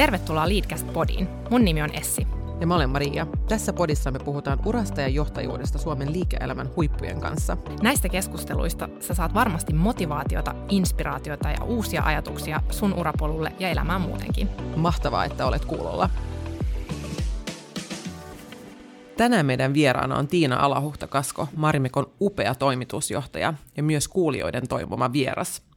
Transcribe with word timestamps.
Tervetuloa 0.00 0.48
Leadcast 0.48 0.92
Podiin. 0.92 1.28
Mun 1.50 1.64
nimi 1.64 1.82
on 1.82 1.94
Essi. 1.94 2.26
Ja 2.60 2.66
mä 2.66 2.74
olen 2.74 2.90
Maria. 2.90 3.26
Tässä 3.48 3.72
podissa 3.72 4.10
me 4.10 4.18
puhutaan 4.18 4.58
urasta 4.66 5.00
ja 5.00 5.08
johtajuudesta 5.08 5.78
Suomen 5.78 6.12
liike-elämän 6.12 6.70
huippujen 6.76 7.20
kanssa. 7.20 7.56
Näistä 7.82 8.08
keskusteluista 8.08 8.88
sä 9.00 9.14
saat 9.14 9.34
varmasti 9.34 9.72
motivaatiota, 9.72 10.54
inspiraatiota 10.68 11.50
ja 11.50 11.64
uusia 11.64 12.02
ajatuksia 12.02 12.60
sun 12.70 12.94
urapolulle 12.94 13.52
ja 13.58 13.68
elämään 13.68 14.00
muutenkin. 14.00 14.48
Mahtavaa, 14.76 15.24
että 15.24 15.46
olet 15.46 15.64
kuulolla. 15.64 16.10
Tänään 19.16 19.46
meidän 19.46 19.74
vieraana 19.74 20.16
on 20.16 20.28
Tiina 20.28 20.56
Alahuhta-Kasko, 20.56 21.48
Marimekon 21.56 22.10
upea 22.20 22.54
toimitusjohtaja 22.54 23.54
ja 23.76 23.82
myös 23.82 24.08
kuulijoiden 24.08 24.68
toivoma 24.68 25.12
vieras. 25.12 25.69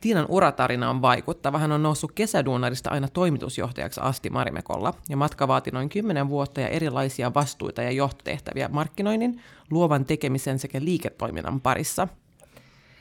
Tiinan 0.00 0.26
uratarina 0.28 0.90
on 0.90 1.02
vaikuttava. 1.02 1.58
Hän 1.58 1.72
on 1.72 1.82
noussut 1.82 2.12
kesäduunarista 2.12 2.90
aina 2.90 3.08
toimitusjohtajaksi 3.08 4.00
asti 4.00 4.30
Marimekolla, 4.30 4.94
ja 5.08 5.16
matka 5.16 5.48
vaati 5.48 5.70
noin 5.70 5.88
10 5.88 6.28
vuotta 6.28 6.60
ja 6.60 6.68
erilaisia 6.68 7.34
vastuita 7.34 7.82
ja 7.82 7.90
johtotehtäviä 7.90 8.68
markkinoinnin, 8.68 9.40
luovan 9.70 10.04
tekemisen 10.04 10.58
sekä 10.58 10.80
liiketoiminnan 10.82 11.60
parissa. 11.60 12.08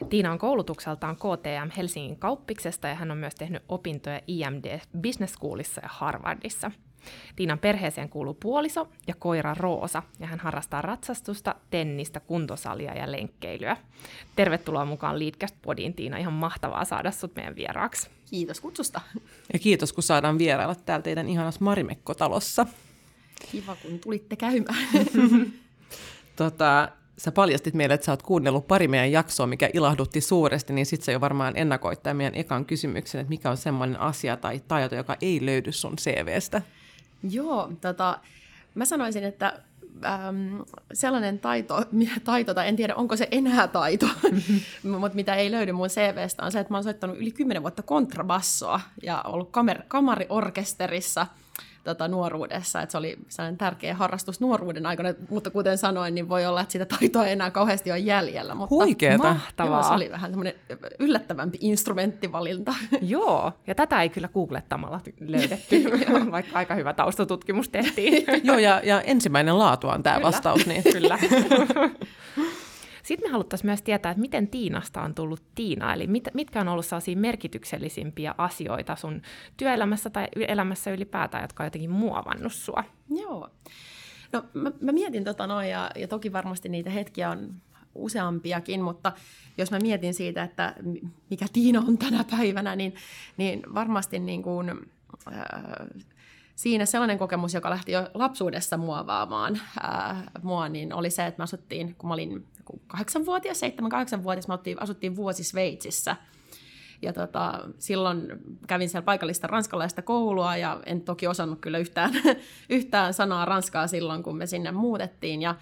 Tiina 0.09 0.31
on 0.31 0.39
koulutukseltaan 0.39 1.15
KTM 1.15 1.69
Helsingin 1.77 2.19
kauppiksesta 2.19 2.87
ja 2.87 2.95
hän 2.95 3.11
on 3.11 3.17
myös 3.17 3.35
tehnyt 3.35 3.63
opintoja 3.69 4.21
IMD 4.27 4.79
Business 5.01 5.33
Schoolissa 5.33 5.81
ja 5.81 5.89
Harvardissa– 5.91 6.71
Tiinan 7.35 7.59
perheeseen 7.59 8.09
kuuluu 8.09 8.33
puoliso 8.33 8.87
ja 9.07 9.13
koira 9.19 9.55
Roosa, 9.59 10.03
ja 10.19 10.27
hän 10.27 10.39
harrastaa 10.39 10.81
ratsastusta, 10.81 11.55
tennistä, 11.69 12.19
kuntosalia 12.19 12.93
ja 12.93 13.11
lenkkeilyä. 13.11 13.77
Tervetuloa 14.35 14.85
mukaan 14.85 15.19
Leadcast 15.19 15.55
Podiin, 15.61 15.93
Tiina. 15.93 16.17
Ihan 16.17 16.33
mahtavaa 16.33 16.85
saada 16.85 17.11
sut 17.11 17.35
meidän 17.35 17.55
vieraaksi. 17.55 18.09
Kiitos 18.29 18.61
kutsusta. 18.61 19.01
Ja 19.53 19.59
kiitos, 19.59 19.93
kun 19.93 20.03
saadaan 20.03 20.37
vierailla 20.37 20.75
täällä 20.75 21.03
teidän 21.03 21.29
ihanassa 21.29 21.63
Marimekko-talossa. 21.63 22.65
Kiva, 23.51 23.75
kun 23.75 23.99
tulitte 23.99 24.35
käymään. 24.35 24.87
tota, 26.35 26.89
sä 27.17 27.31
paljastit 27.31 27.73
meille, 27.73 27.93
että 27.93 28.05
sä 28.05 28.11
oot 28.11 28.23
kuunnellut 28.23 28.67
pari 28.67 28.87
meidän 28.87 29.11
jaksoa, 29.11 29.47
mikä 29.47 29.69
ilahdutti 29.73 30.21
suuresti, 30.21 30.73
niin 30.73 30.85
sit 30.85 31.01
sä 31.01 31.11
jo 31.11 31.21
varmaan 31.21 31.57
ennakoit 31.57 32.03
tämän 32.03 32.17
meidän 32.17 32.35
ekan 32.35 32.65
kysymyksen, 32.65 33.21
että 33.21 33.29
mikä 33.29 33.49
on 33.49 33.57
semmoinen 33.57 33.99
asia 33.99 34.37
tai 34.37 34.61
taito, 34.67 34.95
joka 34.95 35.15
ei 35.21 35.45
löydy 35.45 35.71
sun 35.71 35.95
CVstä. 35.95 36.61
Joo, 37.23 37.71
tota, 37.81 38.19
mä 38.75 38.85
sanoisin, 38.85 39.23
että 39.23 39.59
äm, 40.05 40.65
sellainen 40.93 41.39
taito, 41.39 41.85
taito, 42.23 42.53
tai 42.53 42.67
en 42.67 42.75
tiedä 42.75 42.95
onko 42.95 43.15
se 43.15 43.27
enää 43.31 43.67
taito, 43.67 44.07
mutta 44.99 45.15
mitä 45.15 45.35
ei 45.35 45.51
löydy 45.51 45.71
mun 45.71 45.87
CVstä, 45.87 46.45
on 46.45 46.51
se, 46.51 46.59
että 46.59 46.73
mä 46.73 46.77
oon 46.77 46.83
soittanut 46.83 47.17
yli 47.17 47.31
10 47.31 47.63
vuotta 47.63 47.83
kontrabassoa 47.83 48.81
ja 49.03 49.21
ollut 49.21 49.49
kamer- 49.49 49.83
kamariorkesterissa– 49.87 51.27
tota, 51.87 52.07
nuoruudessa, 52.07 52.81
että 52.81 52.91
se 52.91 52.97
oli 52.97 53.17
sellainen 53.29 53.57
tärkeä 53.57 53.95
harrastus 53.95 54.39
nuoruuden 54.39 54.85
aikana, 54.85 55.13
mutta 55.29 55.49
kuten 55.49 55.77
sanoin, 55.77 56.15
niin 56.15 56.29
voi 56.29 56.45
olla, 56.45 56.61
että 56.61 56.71
sitä 56.71 56.85
taitoa 56.85 57.25
ei 57.25 57.31
enää 57.31 57.51
kauheasti 57.51 57.91
ole 57.91 57.99
jäljellä. 57.99 58.55
Mutta 58.55 58.75
Huikeeta. 58.75 59.23
Mahtavaa. 59.23 59.79
Joo, 59.79 59.87
se 59.87 59.93
oli 59.93 60.11
vähän 60.11 60.31
semmoinen 60.31 60.53
yllättävämpi 60.99 61.57
instrumenttivalinta. 61.61 62.75
Joo, 63.01 63.51
ja 63.67 63.75
tätä 63.75 64.01
ei 64.01 64.09
kyllä 64.09 64.27
googlettamalla 64.27 65.01
löydetty, 65.19 65.83
vaikka 66.31 66.57
aika 66.57 66.75
hyvä 66.75 66.93
taustatutkimus 66.93 67.69
tehtiin. 67.69 68.25
Joo, 68.43 68.57
ja, 68.57 68.81
ja 68.83 69.01
ensimmäinen 69.01 69.59
laatu 69.59 69.87
on 69.87 70.03
tämä 70.03 70.15
kyllä. 70.15 70.27
vastaus. 70.27 70.65
Niin. 70.65 70.83
kyllä. 70.83 71.19
Sitten 73.07 73.29
me 73.29 73.31
haluttaisiin 73.31 73.67
myös 73.67 73.81
tietää, 73.81 74.11
että 74.11 74.21
miten 74.21 74.47
Tiinasta 74.47 75.01
on 75.01 75.15
tullut 75.15 75.43
Tiina, 75.55 75.93
eli 75.93 76.07
mit, 76.07 76.27
mitkä 76.33 76.61
on 76.61 76.67
ollut 76.67 76.85
sellaisia 76.85 77.17
merkityksellisimpiä 77.17 78.35
asioita 78.37 78.95
sun 78.95 79.21
työelämässä 79.57 80.09
tai 80.09 80.27
elämässä 80.35 80.91
ylipäätään, 80.91 81.43
jotka 81.43 81.63
on 81.63 81.65
jotenkin 81.65 81.89
muovannut 81.89 82.53
sua? 82.53 82.83
Joo. 83.09 83.49
No 84.31 84.43
mä, 84.53 84.71
mä 84.81 84.91
mietin 84.91 85.23
tota 85.23 85.47
noin, 85.47 85.69
ja, 85.69 85.91
ja 85.95 86.07
toki 86.07 86.33
varmasti 86.33 86.69
niitä 86.69 86.89
hetkiä 86.89 87.29
on 87.29 87.53
useampiakin, 87.95 88.81
mutta 88.81 89.11
jos 89.57 89.71
mä 89.71 89.79
mietin 89.79 90.13
siitä, 90.13 90.43
että 90.43 90.75
mikä 91.29 91.45
Tiina 91.53 91.83
on 91.87 91.97
tänä 91.97 92.25
päivänä, 92.31 92.75
niin, 92.75 92.95
niin 93.37 93.61
varmasti 93.73 94.19
niin 94.19 94.43
kuin, 94.43 94.69
äh, 94.69 95.41
siinä 96.57 96.85
sellainen 96.85 97.17
kokemus, 97.17 97.53
joka 97.53 97.69
lähti 97.69 97.91
jo 97.91 98.09
lapsuudessa 98.13 98.77
muovaamaan 98.77 99.59
ää, 99.81 100.23
mua, 100.41 100.69
niin 100.69 100.93
oli 100.93 101.09
se, 101.09 101.25
että 101.25 101.39
me 101.39 101.43
asuttiin, 101.43 101.95
kun 101.95 102.07
mä 102.07 102.13
olin 102.13 102.47
kahdeksanvuotias, 102.87 103.59
seitsemän, 103.59 103.91
kahdeksanvuotias, 103.91 104.47
me 104.47 104.55
asuttiin 104.79 105.15
vuosi 105.15 105.43
Sveitsissä. 105.43 106.15
Ja 107.01 107.13
tota, 107.13 107.59
silloin 107.79 108.27
kävin 108.67 108.89
siellä 108.89 109.05
paikallista 109.05 109.47
ranskalaista 109.47 110.01
koulua 110.01 110.57
ja 110.57 110.79
en 110.85 111.01
toki 111.01 111.27
osannut 111.27 111.59
kyllä 111.61 111.77
yhtään, 111.77 112.11
yhtään 112.69 113.13
sanaa 113.13 113.45
ranskaa 113.45 113.87
silloin, 113.87 114.23
kun 114.23 114.37
me 114.37 114.45
sinne 114.45 114.71
muutettiin. 114.71 115.41
Ja 115.41 115.55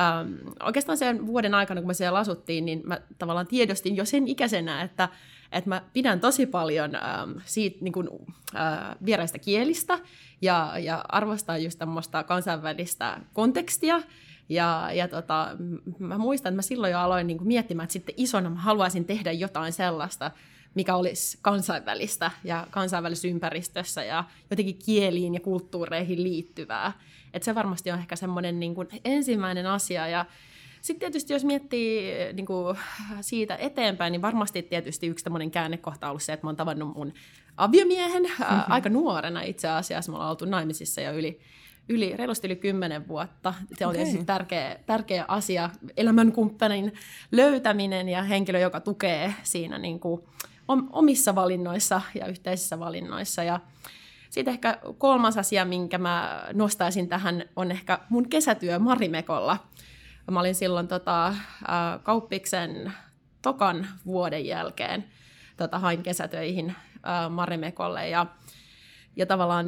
ähm, 0.00 0.34
oikeastaan 0.62 0.98
sen 0.98 1.26
vuoden 1.26 1.54
aikana, 1.54 1.80
kun 1.80 1.88
me 1.88 1.94
siellä 1.94 2.18
asuttiin, 2.18 2.64
niin 2.64 2.82
mä 2.84 3.00
tavallaan 3.18 3.46
tiedostin 3.46 3.96
jo 3.96 4.04
sen 4.04 4.28
ikäisenä, 4.28 4.82
että 4.82 5.08
että 5.54 5.70
mä 5.70 5.82
pidän 5.92 6.20
tosi 6.20 6.46
paljon 6.46 6.94
ähm, 6.94 7.30
siitä 7.44 7.78
niin 7.80 7.92
kuin, 7.92 8.08
äh, 8.56 8.96
vieraista 9.04 9.38
kielistä 9.38 9.98
ja, 10.42 10.72
ja 10.78 11.04
arvostan 11.08 11.64
just 11.64 11.78
tämmöistä 11.78 12.22
kansainvälistä 12.22 13.20
kontekstia. 13.32 14.02
Ja, 14.48 14.90
ja 14.92 15.08
tota, 15.08 15.48
mä 15.98 16.18
muistan, 16.18 16.50
että 16.50 16.58
mä 16.58 16.62
silloin 16.62 16.92
jo 16.92 16.98
aloin 16.98 17.26
niin 17.26 17.38
kuin 17.38 17.48
miettimään, 17.48 17.84
että 17.84 17.92
sitten 17.92 18.14
isona 18.18 18.50
mä 18.50 18.60
haluaisin 18.60 19.04
tehdä 19.04 19.32
jotain 19.32 19.72
sellaista, 19.72 20.30
mikä 20.74 20.96
olisi 20.96 21.38
kansainvälistä 21.42 22.30
ja 22.44 22.66
kansainvälisessä 22.70 23.28
ympäristössä 23.28 24.04
ja 24.04 24.24
jotenkin 24.50 24.78
kieliin 24.84 25.34
ja 25.34 25.40
kulttuureihin 25.40 26.22
liittyvää. 26.22 26.92
Että 27.34 27.44
se 27.44 27.54
varmasti 27.54 27.90
on 27.90 27.98
ehkä 27.98 28.16
semmoinen 28.16 28.60
niin 28.60 28.74
kuin 28.74 28.88
ensimmäinen 29.04 29.66
asia. 29.66 30.08
Ja 30.08 30.24
sitten 30.80 31.00
tietysti 31.00 31.32
jos 31.32 31.44
miettii 31.44 32.14
niin 32.32 32.46
kuin 32.46 32.78
siitä 33.20 33.56
eteenpäin, 33.56 34.12
niin 34.12 34.22
varmasti 34.22 34.62
tietysti 34.62 35.06
yksi 35.06 35.24
tämmöinen 35.24 35.50
käännekohta 35.50 36.06
on 36.06 36.10
ollut 36.10 36.22
se, 36.22 36.32
että 36.32 36.46
mä 36.46 36.48
oon 36.48 36.56
tavannut 36.56 36.96
mun 36.96 37.12
aviomiehen 37.56 38.22
mm-hmm. 38.38 38.62
aika 38.68 38.88
nuorena 38.88 39.42
itse 39.42 39.68
asiassa. 39.68 40.12
Me 40.12 40.16
ollaan 40.16 40.30
oltu 40.30 40.44
naimisissa 40.44 41.00
jo 41.00 41.12
yli, 41.12 41.40
yli, 41.88 42.16
reilusti 42.16 42.46
yli 42.46 42.56
kymmenen 42.56 43.08
vuotta. 43.08 43.54
Se 43.78 43.86
oli 43.86 44.02
okay. 44.02 44.24
tärkeä, 44.24 44.76
tärkeä 44.86 45.24
asia, 45.28 45.70
elämänkumppanin 45.96 46.92
löytäminen 47.32 48.08
ja 48.08 48.22
henkilö, 48.22 48.58
joka 48.58 48.80
tukee 48.80 49.34
siinä 49.42 49.78
niin 49.78 50.00
kuin 50.00 50.22
omissa 50.92 51.34
valinnoissa 51.34 52.00
ja 52.14 52.26
yhteisissä 52.26 52.78
valinnoissa. 52.78 53.42
Ja 53.42 53.60
sitten 54.34 54.54
ehkä 54.54 54.78
kolmas 54.98 55.38
asia, 55.38 55.64
minkä 55.64 55.98
mä 55.98 56.44
nostaisin 56.52 57.08
tähän, 57.08 57.44
on 57.56 57.70
ehkä 57.70 57.98
mun 58.08 58.28
kesätyö 58.28 58.78
Marimekolla– 58.78 59.58
Mä 60.30 60.40
olin 60.40 60.54
silloin 60.54 60.88
tota, 60.88 61.34
kauppiksen 62.02 62.92
tokan 63.42 63.86
vuoden 64.06 64.46
jälkeen 64.46 65.04
tota, 65.56 65.78
hain 65.78 66.02
kesätöihin 66.02 66.74
Marimekolle 67.30 68.08
ja 68.08 68.26
ja 69.16 69.26
tavallaan 69.26 69.66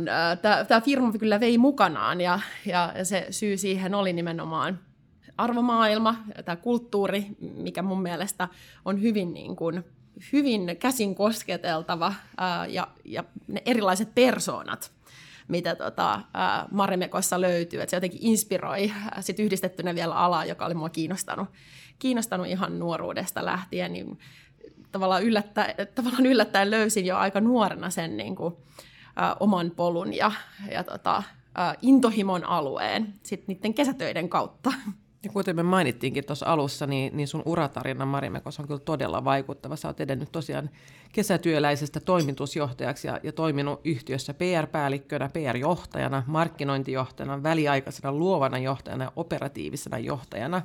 tämä 0.69 0.81
firma 0.81 1.13
kyllä 1.13 1.41
vei 1.41 1.59
mukanaan 1.59 2.21
ja, 2.21 2.41
ja 2.67 2.93
se 3.03 3.27
syy 3.31 3.57
siihen 3.57 3.95
oli 3.95 4.13
nimenomaan 4.13 4.81
arvomaailma, 5.39 6.17
tämä 6.45 6.57
kulttuuri, 6.57 7.27
mikä 7.41 7.83
mun 7.83 8.03
mielestä 8.03 8.49
on 8.85 9.03
hyvin, 9.03 9.35
niin 9.35 9.57
kuin, 9.57 9.85
hyvin 10.33 10.77
käsin 10.81 11.15
kosketeltava 11.15 12.15
ää, 12.37 12.67
ja, 12.67 12.89
ja 13.05 13.25
ne 13.49 13.63
erilaiset 13.67 14.15
persoonat, 14.15 14.93
mitä 15.49 15.75
tota, 15.75 16.21
ää, 16.35 16.67
Marimekossa 16.71 17.41
löytyy. 17.41 17.81
Et 17.81 17.89
se 17.89 17.97
jotenkin 17.97 18.21
inspiroi 18.23 18.93
sit 19.21 19.39
yhdistettynä 19.39 19.95
vielä 19.95 20.15
alaa, 20.15 20.45
joka 20.45 20.67
oli 20.67 20.75
mua 20.75 20.89
kiinnostanut, 20.89 21.49
kiinnostanut 21.99 22.47
ihan 22.47 22.79
nuoruudesta 22.79 23.45
lähtien. 23.45 23.93
Niin 23.93 24.19
tavallaan, 24.93 25.23
yllättä, 25.23 25.75
tavallaan 25.95 26.27
yllättäen 26.27 26.71
löysin 26.71 27.07
jo 27.07 27.17
aika 27.17 27.41
nuorena 27.41 27.91
sen 27.91 28.17
niin 28.17 28.37
kuin, 28.37 28.55
ää, 29.17 29.37
oman 29.41 29.71
polun 29.71 30.15
ja, 30.15 30.33
ja 30.71 30.85
tota, 30.85 31.23
ää, 31.55 31.75
intohimon 31.83 32.45
alueen 32.45 33.15
sit 33.23 33.49
niiden 33.49 33.75
kesätöiden 33.75 34.29
kautta. 34.29 34.73
Ja 35.27 35.33
kuten 35.33 35.57
me 35.57 35.63
mainittiinkin 35.63 36.27
tuossa 36.27 36.47
alussa, 36.47 36.87
niin, 36.87 37.17
niin 37.17 37.29
sun 37.29 37.43
uratarina 37.45 38.07
Marimekos 38.07 38.61
on 38.61 38.67
kyllä 38.67 38.81
todella 38.81 39.25
vaikuttava. 39.25 39.77
Sä 39.77 39.89
oot 39.89 40.01
edennyt 40.01 40.33
tosiaan 40.33 40.71
kesätyöläisestä 41.13 42.01
toimitusjohtajaksi 42.01 43.09
ja, 43.09 43.21
ja 43.23 43.33
toiminut 43.33 43.81
yhtiössä 43.85 44.35
PR-päällikkönä, 44.35 45.29
PR-johtajana, 45.29 46.23
markkinointijohtajana, 46.27 47.43
väliaikaisena 47.43 48.13
luovana 48.13 48.59
johtajana 48.59 49.05
ja 49.05 49.13
operatiivisena 49.17 49.99
johtajana. 49.99 50.63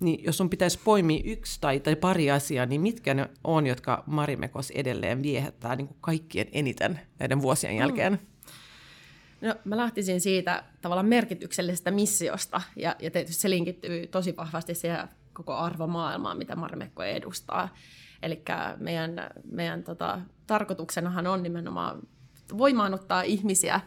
Niin 0.00 0.24
jos 0.24 0.36
sun 0.36 0.50
pitäisi 0.50 0.78
poimia 0.84 1.22
yksi 1.24 1.60
tai, 1.60 1.80
tai 1.80 1.96
pari 1.96 2.30
asiaa, 2.30 2.66
niin 2.66 2.80
mitkä 2.80 3.14
ne 3.14 3.28
on, 3.44 3.66
jotka 3.66 4.02
Marimekos 4.06 4.70
edelleen 4.70 5.22
viehättää 5.22 5.76
niin 5.76 5.86
kuin 5.86 5.98
kaikkien 6.00 6.46
eniten 6.52 7.00
näiden 7.18 7.42
vuosien 7.42 7.76
jälkeen? 7.76 8.12
Mm. 8.12 8.18
No, 9.40 9.54
mä 9.64 9.76
lähtisin 9.76 10.20
siitä 10.20 10.64
tavallaan 10.80 11.06
merkityksellisestä 11.06 11.90
missiosta, 11.90 12.60
ja, 12.76 12.96
ja 12.98 13.10
tietysti 13.10 13.42
se 13.42 13.50
linkittyy 13.50 14.06
tosi 14.06 14.36
vahvasti 14.36 14.74
siihen 14.74 15.08
koko 15.32 15.54
arvomaailmaan, 15.54 16.38
mitä 16.38 16.56
Marmekko 16.56 17.02
edustaa. 17.02 17.74
Eli 18.22 18.42
meidän, 18.76 19.30
meidän 19.50 19.82
tota, 19.82 20.20
tarkoituksenahan 20.46 21.26
on 21.26 21.42
nimenomaan 21.42 21.98
voimaannuttaa 22.58 23.22
ihmisiä 23.22 23.80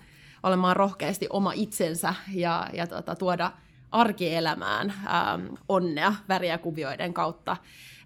olemaan 0.43 0.75
rohkeasti 0.75 1.27
oma 1.29 1.53
itsensä 1.53 2.13
ja, 2.33 2.69
ja 2.73 2.87
tota, 2.87 3.15
tuoda 3.15 3.51
arkielämään 3.91 4.89
ähm, 4.89 5.55
onnea 5.69 6.13
väriä 6.29 6.57
kuvioiden 6.57 7.13
kautta. 7.13 7.57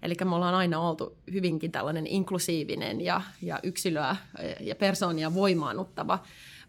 Eli 0.02 0.14
me 0.24 0.34
ollaan 0.34 0.54
aina 0.54 0.80
oltu 0.80 1.18
hyvinkin 1.32 1.72
tällainen 1.72 2.06
inklusiivinen 2.06 3.00
ja, 3.00 3.20
ja 3.42 3.60
yksilöä 3.62 4.16
ja 4.60 4.74
persoonia 4.74 5.34
voimaannuttava 5.34 6.18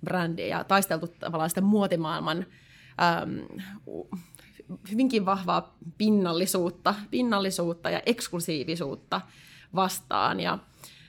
brändi 0.06 0.50
ja 0.50 0.64
taisteltu 0.64 1.08
tavallaan 1.08 1.50
sitä 1.50 1.62
muotimaailman 1.62 2.46
ähm, 3.02 3.40
hyvinkin 4.92 5.26
vahvaa 5.26 5.78
pinnallisuutta, 5.98 6.96
pinnallisuutta 7.12 7.90
ja 7.90 8.02
eksklusiivisuutta 8.06 9.22
vastaan. 9.76 10.40
Ja, 10.40 10.60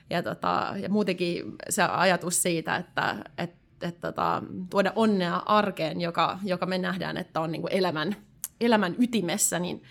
ja, 0.09 0.23
tota, 0.23 0.73
ja 0.81 0.89
muutenkin 0.89 1.43
se 1.69 1.83
ajatus 1.83 2.41
siitä, 2.41 2.75
että, 2.75 3.15
että, 3.37 3.87
että 3.87 4.07
tota, 4.07 4.43
tuoda 4.69 4.93
onnea 4.95 5.35
arkeen, 5.45 6.01
joka, 6.01 6.39
joka 6.43 6.65
me 6.65 6.77
nähdään, 6.77 7.17
että 7.17 7.39
on 7.39 7.51
niin 7.51 7.61
kuin 7.61 7.73
elämän, 7.73 8.15
elämän 8.61 8.95
ytimessä, 8.99 9.59
niin, 9.59 9.83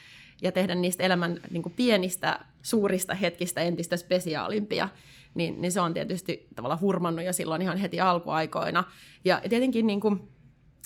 ja 0.42 0.52
tehdä 0.52 0.74
niistä 0.74 1.02
elämän 1.02 1.40
niin 1.50 1.62
kuin 1.62 1.72
pienistä, 1.76 2.40
suurista 2.62 3.14
hetkistä 3.14 3.60
entistä 3.60 3.96
spesiaalimpia, 3.96 4.88
niin, 5.34 5.60
niin 5.60 5.72
se 5.72 5.80
on 5.80 5.94
tietysti 5.94 6.48
tavallaan 6.56 6.80
hurmannut 6.80 7.24
jo 7.24 7.32
silloin 7.32 7.62
ihan 7.62 7.78
heti 7.78 8.00
alkuaikoina. 8.00 8.84
Ja 9.24 9.40
tietenkin 9.48 9.86
niin 9.86 10.00
kuin, 10.00 10.28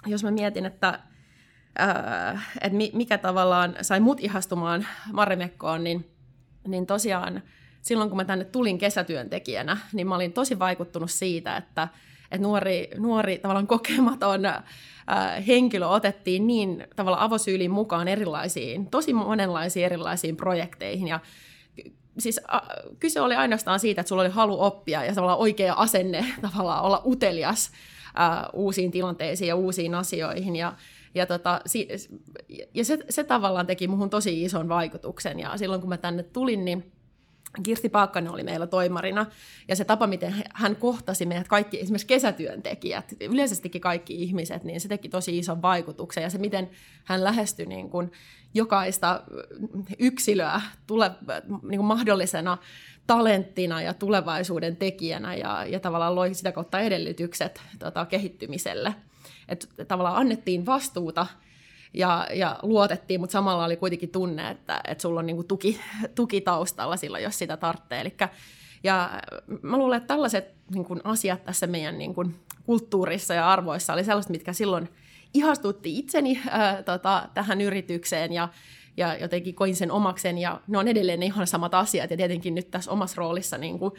jos 0.07 0.25
mä 0.25 0.31
mietin, 0.31 0.67
että 0.67 0.99
äh, 1.81 2.53
että 2.61 2.79
mikä 2.93 3.19
tavallaan 3.19 3.77
sai 3.83 4.01
mut 4.01 4.21
ihastumaan 4.21 4.87
Marimekkoon, 5.13 5.85
niin, 5.85 6.11
niin 6.67 6.87
tosiaan 6.87 7.43
silloin 7.83 8.11
kun 8.11 8.17
mä 8.17 8.25
tänne 8.25 8.45
tulin 8.45 8.79
kesätyöntekijänä, 8.79 9.77
niin 9.93 10.07
mä 10.07 10.15
olin 10.15 10.33
tosi 10.33 10.59
vaikuttunut 10.59 11.11
siitä, 11.11 11.57
että, 11.57 11.89
että 12.31 12.43
nuori, 12.43 12.91
nuori 12.99 13.39
tavallaan 13.39 13.67
kokematon 13.67 14.47
äh, 14.47 14.63
henkilö 15.47 15.87
otettiin 15.87 16.47
niin 16.47 16.87
tavallaan 16.97 17.23
avosyyliin 17.23 17.71
mukaan 17.71 18.09
erilaisiin, 18.09 18.87
tosi 18.87 19.13
monenlaisiin 19.13 19.87
erilaisiin 19.87 20.37
projekteihin 20.37 21.09
ja 21.09 21.21
siis 22.19 22.41
a, 22.49 22.61
kyse 22.99 23.21
oli 23.21 23.35
ainoastaan 23.35 23.81
siitä, 23.81 24.01
että 24.01 24.09
sulla 24.09 24.23
oli 24.23 24.31
halu 24.31 24.63
oppia 24.63 25.05
ja 25.05 25.15
tavallaan 25.15 25.39
oikea 25.39 25.75
asenne 25.75 26.27
tavallaan 26.51 26.83
olla 26.83 27.03
utelias 27.07 27.71
ä, 28.19 28.51
uusiin 28.53 28.91
tilanteisiin 28.91 29.49
ja 29.49 29.57
uusiin 29.57 29.95
asioihin. 29.95 30.57
Ja, 30.57 30.73
ja, 31.15 31.27
tota, 31.27 31.61
si, 31.67 31.89
ja 32.75 32.85
se, 32.85 32.99
se 33.11 33.25
tavallaan 33.25 33.67
teki 33.67 33.89
muhun 33.89 34.11
tosi 34.11 34.43
ison 34.45 34.69
vaikutuksen. 34.69 35.41
Ja 35.41 35.57
silloin 35.57 35.81
kun 35.81 35.89
mä 35.89 35.97
tänne 35.97 36.23
tulin, 36.23 36.65
niin 36.65 36.93
Kirsti 37.63 37.89
Paakkanen 37.89 38.33
oli 38.33 38.43
meillä 38.43 38.67
toimarina, 38.67 39.27
ja 39.69 39.77
se 39.77 39.85
tapa, 39.85 40.07
miten 40.07 40.35
hän 40.55 40.77
kohtasi 40.77 41.27
meidät 41.27 41.49
kaikki, 41.49 41.81
esimerkiksi 41.81 42.07
kesätyöntekijät, 42.07 43.15
yleisestikin 43.21 43.81
kaikki 43.81 44.15
ihmiset, 44.15 44.65
niin 44.65 44.81
se 44.81 44.89
teki 44.89 45.09
tosi 45.09 45.39
ison 45.39 45.63
vaikutuksen, 45.63 46.23
ja 46.23 46.31
se, 46.31 46.39
miten 46.39 46.71
hän 47.05 47.25
lähestyi 47.25 47.67
niin 47.67 47.91
kuin 47.91 48.13
jokaista 48.55 49.23
yksilöä 49.99 50.61
tule, 50.87 51.11
niin 51.49 51.79
kuin 51.79 51.85
mahdollisena 51.85 52.59
talenttina 53.07 53.83
ja 53.83 53.95
tulevaisuuden 53.95 54.77
tekijänä, 54.77 55.35
ja, 55.35 55.65
ja 55.65 55.81
tavallaan 55.81 56.15
loi 56.15 56.35
sitä 56.35 56.53
kautta 56.53 56.81
edellytykset 56.81 57.61
tota, 57.79 58.07
kehittymiselle. 58.07 58.95
Että 59.49 59.85
tavallaan 59.85 60.17
annettiin 60.17 60.67
vastuuta 60.67 61.27
ja, 61.95 62.27
ja 62.35 62.59
luotettiin, 62.63 63.21
mutta 63.21 63.33
samalla 63.33 63.65
oli 63.65 63.77
kuitenkin 63.77 64.09
tunne, 64.09 64.51
että, 64.51 64.81
että 64.89 65.03
sulla 65.03 65.21
on 65.21 65.27
niin 65.27 65.37
kuin 65.37 65.49
tuki, 65.49 65.81
tuki 66.15 66.41
taustalla 66.41 66.97
silloin, 66.97 67.25
jos 67.25 67.39
sitä 67.39 67.57
tarvitsee. 67.57 68.01
Elikkä, 68.01 68.29
ja 68.85 69.11
mä 69.63 69.77
luulen, 69.77 69.97
että 69.97 70.07
tällaiset 70.07 70.55
niin 70.75 70.85
kuin 70.85 71.01
asiat 71.05 71.45
tässä 71.45 71.67
meidän 71.67 71.99
niin 71.99 72.15
kuin 72.15 72.35
kulttuurissa 72.65 73.35
ja 73.35 73.51
arvoissa 73.51 73.93
oli 73.93 74.05
sellaiset, 74.05 74.31
mitkä 74.31 74.53
silloin 74.53 74.89
ihastutti 75.35 75.99
itseni 75.99 76.41
ää, 76.51 76.83
tota, 76.83 77.29
tähän 77.35 77.61
yritykseen 77.61 78.33
ja, 78.33 78.49
ja 78.97 79.17
jotenkin 79.17 79.55
koin 79.55 79.77
sen 79.77 79.91
omaksen 79.91 80.39
ja 80.39 80.61
ne 80.69 80.79
on 80.79 80.89
edelleen 80.89 81.21
ne 81.21 81.27
ihan 81.27 81.47
samat 81.47 81.75
asiat 81.75 82.11
ja 82.11 82.17
tietenkin 82.17 82.55
nyt 82.55 82.71
tässä 82.71 82.91
omassa 82.91 83.17
roolissa 83.17 83.59
niin 83.59 83.79
kuin 83.79 83.93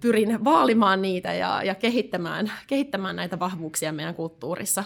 pyrin 0.00 0.44
vaalimaan 0.44 1.02
niitä 1.02 1.32
ja, 1.34 1.62
ja 1.62 1.74
kehittämään, 1.74 2.52
kehittämään 2.66 3.16
näitä 3.16 3.38
vahvuuksia 3.38 3.92
meidän 3.92 4.14
kulttuurissa 4.14 4.84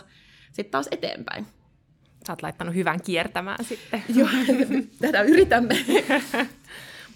sitten 0.53 0.71
taas 0.71 0.89
eteenpäin 0.91 1.47
sä 2.27 2.33
oot 2.33 2.43
laittanut 2.43 2.75
hyvän 2.75 3.03
kiertämään 3.03 3.65
sitten. 3.65 4.03
Joo, 4.15 4.29
tätä 5.01 5.23
yritämme. 5.23 5.75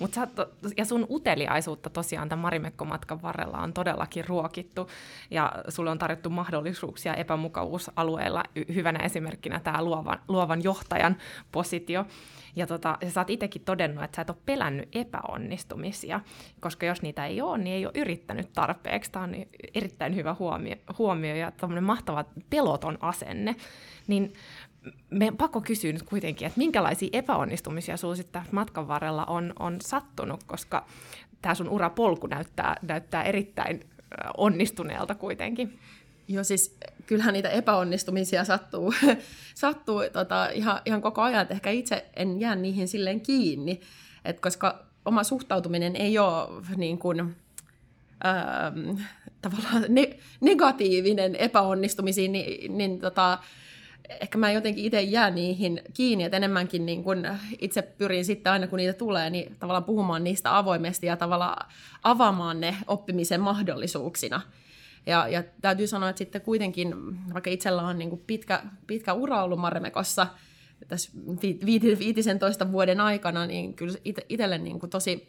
Mut 0.02 0.14
sä 0.14 0.26
to, 0.26 0.50
ja 0.76 0.84
sun 0.84 1.06
uteliaisuutta 1.10 1.90
tosiaan 1.90 2.28
tämän 2.28 2.42
Marimekko-matkan 2.42 3.22
varrella 3.22 3.58
on 3.58 3.72
todellakin 3.72 4.24
ruokittu, 4.28 4.88
ja 5.30 5.52
sulle 5.68 5.90
on 5.90 5.98
tarjottu 5.98 6.30
mahdollisuuksia 6.30 7.14
epämukavuusalueilla. 7.14 8.42
Hyvänä 8.74 8.98
esimerkkinä 8.98 9.60
tämä 9.60 9.84
luovan, 9.84 10.20
luovan 10.28 10.64
johtajan 10.64 11.16
positio. 11.52 12.06
Ja, 12.56 12.66
tota, 12.66 12.98
sä 13.08 13.20
oot 13.20 13.30
itsekin 13.30 13.64
todennut, 13.64 14.04
että 14.04 14.16
sä 14.16 14.22
et 14.22 14.30
ole 14.30 14.36
pelännyt 14.46 14.88
epäonnistumisia, 14.92 16.20
koska 16.60 16.86
jos 16.86 17.02
niitä 17.02 17.26
ei 17.26 17.40
ole, 17.40 17.58
niin 17.58 17.76
ei 17.76 17.86
ole 17.86 17.92
yrittänyt 17.96 18.52
tarpeeksi. 18.52 19.12
Tämä 19.12 19.24
on 19.24 19.34
erittäin 19.74 20.14
hyvä 20.14 20.36
huomio, 20.38 20.76
huomio 20.98 21.34
ja 21.34 21.52
mahtava 21.80 22.24
peloton 22.50 22.98
asenne. 23.00 23.56
Niin 24.06 24.32
me 25.10 25.32
pakko 25.38 25.60
kysyä 25.60 25.92
nyt 25.92 26.02
kuitenkin, 26.02 26.46
että 26.46 26.58
minkälaisia 26.58 27.08
epäonnistumisia 27.12 27.96
sinulla 27.96 28.16
sitten 28.16 28.42
matkan 28.50 28.88
varrella 28.88 29.24
on, 29.24 29.52
on 29.58 29.76
sattunut, 29.80 30.44
koska 30.44 30.86
tämä 31.42 31.54
sun 31.54 31.68
urapolku 31.68 32.26
näyttää, 32.26 32.76
näyttää 32.82 33.22
erittäin 33.22 33.80
onnistuneelta 34.36 35.14
kuitenkin. 35.14 35.78
Joo, 36.28 36.44
siis 36.44 36.76
kyllähän 37.06 37.32
niitä 37.32 37.48
epäonnistumisia 37.48 38.44
sattuu, 38.44 38.94
sattuu 39.54 40.00
tota, 40.12 40.48
ihan, 40.48 40.80
ihan 40.84 41.02
koko 41.02 41.22
ajan, 41.22 41.42
että 41.42 41.54
ehkä 41.54 41.70
itse 41.70 42.06
en 42.16 42.40
jää 42.40 42.56
niihin 42.56 42.88
silleen 42.88 43.20
kiinni, 43.20 43.80
et 44.24 44.40
koska 44.40 44.84
oma 45.04 45.24
suhtautuminen 45.24 45.96
ei 45.96 46.18
ole 46.18 46.62
niin 46.76 46.98
kuin, 46.98 47.20
ähm, 47.20 48.98
tavallaan 49.42 49.84
ne, 49.88 50.18
negatiivinen 50.40 51.36
epäonnistumisiin, 51.36 52.32
niin, 52.32 52.78
niin 52.78 53.00
tota, 53.00 53.38
ehkä 54.08 54.38
mä 54.38 54.52
jotenkin 54.52 54.84
itse 54.84 55.02
jää 55.02 55.30
niihin 55.30 55.82
kiinni, 55.94 56.24
että 56.24 56.36
enemmänkin 56.36 56.86
niin 56.86 57.04
kun 57.04 57.26
itse 57.58 57.82
pyrin 57.82 58.24
sitten 58.24 58.52
aina 58.52 58.66
kun 58.66 58.76
niitä 58.76 58.92
tulee, 58.92 59.30
niin 59.30 59.56
tavallaan 59.58 59.84
puhumaan 59.84 60.24
niistä 60.24 60.58
avoimesti 60.58 61.06
ja 61.06 61.16
tavallaan 61.16 61.68
avaamaan 62.02 62.60
ne 62.60 62.76
oppimisen 62.86 63.40
mahdollisuuksina. 63.40 64.40
Ja, 65.06 65.28
ja 65.28 65.44
täytyy 65.60 65.86
sanoa, 65.86 66.08
että 66.08 66.18
sitten 66.18 66.40
kuitenkin, 66.40 66.94
vaikka 67.34 67.50
itsellä 67.50 67.82
on 67.82 67.98
niin 67.98 68.10
kuin 68.10 68.22
pitkä, 68.26 68.62
pitkä 68.86 69.12
ura 69.12 69.42
ollut 69.42 69.58
Marmekossa 69.58 70.26
tässä 70.88 71.10
viitisen 71.98 72.38
toista 72.38 72.72
vuoden 72.72 73.00
aikana, 73.00 73.46
niin 73.46 73.74
kyllä 73.74 73.94
itselle 74.28 74.58
niin 74.58 74.80
kuin 74.80 74.90
tosi 74.90 75.28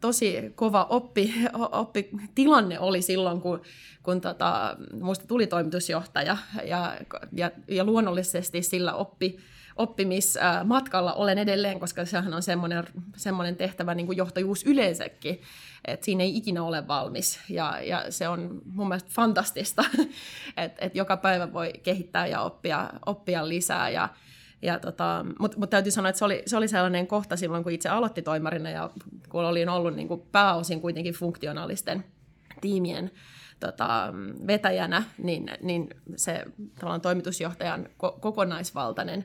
tosi 0.00 0.52
kova 0.54 0.84
oppi, 0.84 1.34
oppitilanne 1.72 2.80
oli 2.80 3.02
silloin, 3.02 3.40
kun, 3.40 3.62
kun 4.02 4.20
tota, 4.20 4.76
muista 5.00 5.26
tuli 5.26 5.46
toimitusjohtaja 5.46 6.36
ja, 6.64 6.96
ja, 7.32 7.50
ja 7.68 7.84
luonnollisesti 7.84 8.62
sillä 8.62 8.94
oppi, 8.94 9.38
oppimismatkalla 9.76 11.12
olen 11.12 11.38
edelleen, 11.38 11.80
koska 11.80 12.04
sehän 12.04 12.34
on 12.34 12.42
semmoinen, 12.42 12.84
semmoinen 13.16 13.56
tehtävä 13.56 13.94
niin 13.94 14.06
kuin 14.06 14.18
johtajuus 14.18 14.66
yleensäkin, 14.66 15.40
että 15.84 16.04
siinä 16.04 16.24
ei 16.24 16.36
ikinä 16.36 16.62
ole 16.62 16.88
valmis. 16.88 17.40
Ja, 17.48 17.80
ja 17.82 18.04
se 18.10 18.28
on 18.28 18.62
mun 18.64 18.88
mielestä 18.88 19.10
fantastista, 19.12 19.84
että, 20.56 20.84
että 20.84 20.98
joka 20.98 21.16
päivä 21.16 21.52
voi 21.52 21.72
kehittää 21.82 22.26
ja 22.26 22.40
oppia, 22.40 22.90
oppia 23.06 23.48
lisää. 23.48 23.90
Ja, 23.90 24.08
ja 24.62 24.78
tota, 24.78 25.26
Mutta 25.38 25.58
mut 25.58 25.70
täytyy 25.70 25.92
sanoa, 25.92 26.08
että 26.08 26.18
se 26.18 26.24
oli, 26.24 26.42
se 26.46 26.56
oli 26.56 26.68
sellainen 26.68 27.06
kohta 27.06 27.36
silloin, 27.36 27.62
kun 27.62 27.72
itse 27.72 27.88
aloitti 27.88 28.22
toimarina 28.22 28.70
ja 28.70 28.90
kun 29.28 29.44
olin 29.44 29.68
ollut 29.68 29.94
niin 29.94 30.08
kuin 30.08 30.22
pääosin 30.32 30.80
kuitenkin 30.80 31.14
funktionaalisten 31.14 32.04
tiimien 32.60 33.10
tota, 33.60 34.14
vetäjänä, 34.46 35.02
niin, 35.18 35.50
niin 35.62 35.88
se 36.16 36.44
tavallaan 36.74 37.00
toimitusjohtajan 37.00 37.86
ko- 37.86 38.20
kokonaisvaltainen 38.20 39.24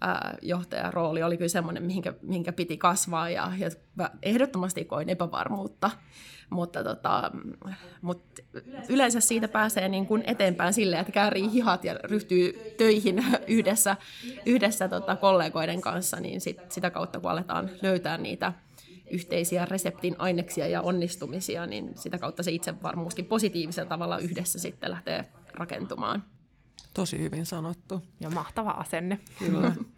ää, 0.00 0.36
johtajarooli 0.42 1.22
oli 1.22 1.36
kyllä 1.36 1.48
semmoinen, 1.48 1.82
mihinkä, 1.82 2.14
mihinkä 2.22 2.52
piti 2.52 2.76
kasvaa 2.76 3.30
ja, 3.30 3.52
ja 3.58 3.70
ehdottomasti 4.22 4.84
koin 4.84 5.08
epävarmuutta 5.08 5.90
mutta, 6.52 6.84
tota, 6.84 7.30
mutta 8.02 8.42
yleensä 8.88 9.20
siitä 9.20 9.48
pääsee 9.48 9.88
niin 9.88 10.06
kuin 10.06 10.22
eteenpäin 10.26 10.72
silleen, 10.72 11.00
että 11.00 11.12
käärii 11.12 11.52
hihat 11.52 11.84
ja 11.84 11.94
ryhtyy 11.94 12.74
töihin 12.76 13.24
yhdessä, 13.46 13.96
yhdessä 14.46 14.88
tota 14.88 15.16
kollegoiden 15.16 15.80
kanssa, 15.80 16.20
niin 16.20 16.40
sit, 16.40 16.72
sitä 16.72 16.90
kautta 16.90 17.20
kun 17.20 17.30
aletaan 17.30 17.70
löytää 17.82 18.18
niitä 18.18 18.52
yhteisiä 19.10 19.64
reseptin 19.64 20.16
aineksia 20.18 20.68
ja 20.68 20.82
onnistumisia, 20.82 21.66
niin 21.66 21.92
sitä 21.96 22.18
kautta 22.18 22.42
se 22.42 22.50
itsevarmuuskin 22.50 23.24
positiivisella 23.24 23.88
tavalla 23.88 24.18
yhdessä 24.18 24.58
sitten 24.58 24.90
lähtee 24.90 25.24
rakentumaan. 25.54 26.24
Tosi 26.94 27.18
hyvin 27.18 27.46
sanottu. 27.46 28.02
Ja 28.20 28.30
mahtava 28.30 28.70
asenne. 28.70 29.20
Kyllä. 29.38 29.72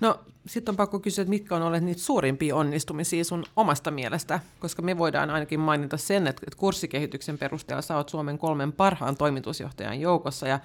No 0.00 0.20
sitten 0.46 0.72
on 0.72 0.76
pakko 0.76 1.00
kysyä, 1.00 1.22
että 1.22 1.30
mitkä 1.30 1.56
on 1.56 1.62
olleet 1.62 1.84
niitä 1.84 2.00
suurimpia 2.00 2.56
onnistumisia 2.56 3.24
sun 3.24 3.44
omasta 3.56 3.90
mielestä, 3.90 4.40
koska 4.60 4.82
me 4.82 4.98
voidaan 4.98 5.30
ainakin 5.30 5.60
mainita 5.60 5.96
sen, 5.96 6.26
että 6.26 6.46
kurssikehityksen 6.56 7.38
perusteella 7.38 7.82
sä 7.82 7.96
oot 7.96 8.08
Suomen 8.08 8.38
kolmen 8.38 8.72
parhaan 8.72 9.16
toimitusjohtajan 9.16 10.00
joukossa 10.00 10.48
ja 10.48 10.60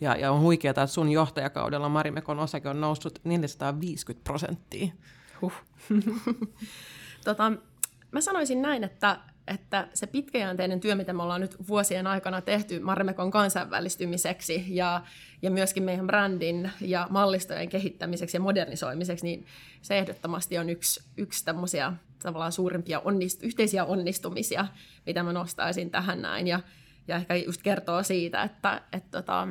ja, 0.00 0.16
ja 0.16 0.32
on 0.32 0.40
huikeaa, 0.40 0.70
että 0.70 0.86
sun 0.86 1.10
johtajakaudella 1.10 1.88
Marimekon 1.88 2.38
osake 2.38 2.68
on 2.68 2.80
noussut 2.80 3.18
450 3.24 4.24
prosenttia. 4.24 4.92
Huh. 5.40 5.52
tota, 7.24 7.52
mä 8.10 8.20
sanoisin 8.20 8.62
näin, 8.62 8.84
että, 8.84 9.20
että 9.46 9.88
se 9.94 10.06
pitkäjänteinen 10.06 10.80
työ, 10.80 10.94
mitä 10.94 11.12
me 11.12 11.22
ollaan 11.22 11.40
nyt 11.40 11.68
vuosien 11.68 12.06
aikana 12.06 12.40
tehty 12.40 12.78
Marimekon 12.78 13.30
kansainvälistymiseksi 13.30 14.64
ja, 14.68 15.02
ja 15.42 15.50
myöskin 15.50 15.82
meidän 15.82 16.06
brändin 16.06 16.70
ja 16.80 17.06
mallistojen 17.10 17.68
kehittämiseksi 17.68 18.36
ja 18.36 18.40
modernisoimiseksi, 18.40 19.26
niin 19.26 19.46
se 19.82 19.98
ehdottomasti 19.98 20.58
on 20.58 20.70
yksi, 20.70 21.02
yksi 21.16 21.44
tämmöisiä 21.44 21.92
tavallaan 22.22 22.52
suurimpia 22.52 23.00
onnist, 23.00 23.42
yhteisiä 23.42 23.84
onnistumisia, 23.84 24.66
mitä 25.06 25.22
mä 25.22 25.32
nostaisin 25.32 25.90
tähän 25.90 26.22
näin. 26.22 26.46
Ja, 26.46 26.60
ja 27.08 27.16
ehkä 27.16 27.36
just 27.36 27.62
kertoo 27.62 28.02
siitä, 28.02 28.42
että, 28.42 28.82
että, 28.92 29.18
että, 29.18 29.46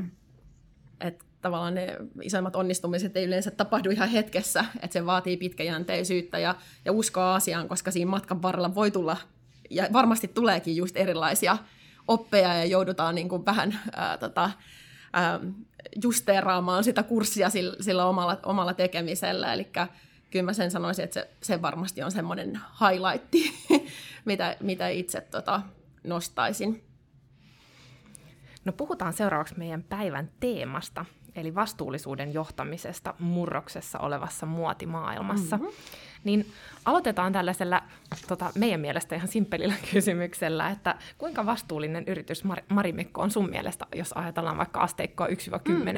että 1.02 1.26
tavallaan 1.42 1.76
ne 1.76 1.98
isoimmat 2.22 2.56
onnistumiset 2.56 3.18
ei 3.18 3.26
yleensä 3.26 3.52
tapahdu 3.52 3.90
ihan 3.90 4.10
hetkessä, 4.10 4.66
että 4.82 4.94
se 4.94 5.06
vaatii 5.06 5.38
pitkäjänteisyyttä 5.38 6.40
ja, 6.40 6.56
ja 6.86 6.92
uskoa 6.92 7.36
asiaan, 7.36 7.68
koska 7.68 7.92
siinä 7.92 8.12
matkan 8.12 8.42
varrella 8.42 8.76
voi 8.76 8.92
tulla, 8.92 9.18
ja 9.70 9.88
varmasti 9.94 10.28
tuleekin 10.28 10.76
just 10.76 10.98
erilaisia 10.98 11.58
oppeja 12.08 12.54
ja 12.54 12.66
joudutaan 12.66 13.16
niin 13.16 13.30
kuin 13.30 13.46
vähän 13.46 13.80
ää, 13.96 14.18
tota, 14.18 14.52
ää, 15.14 15.40
justeeraamaan 16.04 16.84
sitä 16.84 17.04
kurssia 17.04 17.50
sillä, 17.50 17.76
sillä 17.80 18.06
omalla, 18.06 18.40
omalla 18.46 18.74
tekemisellä, 18.74 19.54
eli 19.54 19.68
kyllä 20.32 20.46
mä 20.46 20.54
sen 20.54 20.72
sanoisin, 20.72 21.04
että 21.04 21.14
se, 21.14 21.30
se 21.42 21.62
varmasti 21.62 22.04
on 22.04 22.12
semmoinen 22.12 22.60
highlight, 22.80 23.56
mitä, 24.26 24.56
mitä 24.60 24.88
itse 24.90 25.22
tota, 25.22 25.62
nostaisin. 26.04 26.84
No 28.66 28.74
puhutaan 28.74 29.14
seuraavaksi 29.14 29.58
meidän 29.58 29.84
päivän 29.84 30.32
teemasta, 30.40 31.06
eli 31.36 31.56
vastuullisuuden 31.56 32.34
johtamisesta 32.34 33.14
murroksessa 33.20 34.00
olevassa 34.00 34.46
muotimaailmassa. 34.46 35.58
Mm-hmm. 35.58 35.74
Niin 36.24 36.46
aloitetaan 36.86 37.34
tällaisella 37.34 37.84
tota, 38.28 38.52
meidän 38.56 38.80
mielestä 38.80 39.16
ihan 39.16 39.28
simppelillä 39.28 39.74
kysymyksellä, 39.94 40.70
että 40.70 40.96
kuinka 41.18 41.46
vastuullinen 41.46 42.04
yritys 42.08 42.46
Mar- 42.46 42.64
Marimekko 42.70 43.22
on 43.22 43.32
sun 43.32 43.50
mielestä, 43.50 43.86
jos 43.96 44.14
ajatellaan 44.14 44.58
vaikka 44.58 44.80
asteikkoa 44.80 45.28
1-10? 45.28 45.32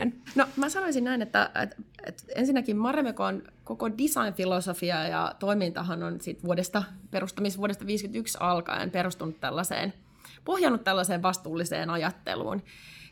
Mm. 0.06 0.12
No 0.36 0.48
mä 0.56 0.70
sanoisin 0.70 1.04
näin, 1.04 1.22
että, 1.22 1.52
että, 1.64 1.76
että 2.04 2.24
ensinnäkin 2.36 2.78
Marimekon 2.78 3.44
koko 3.64 3.90
design-filosofia 3.90 5.08
ja 5.08 5.36
toimintahan 5.40 6.04
on 6.04 6.22
sit 6.22 6.44
vuodesta, 6.44 6.84
perustamisvuodesta 7.12 7.86
51 7.86 8.38
alkaen 8.42 8.92
perustunut 8.92 9.40
tällaiseen, 9.40 9.94
pohjannut 10.46 10.84
tällaiseen 10.84 11.22
vastuulliseen 11.22 11.90
ajatteluun. 11.90 12.62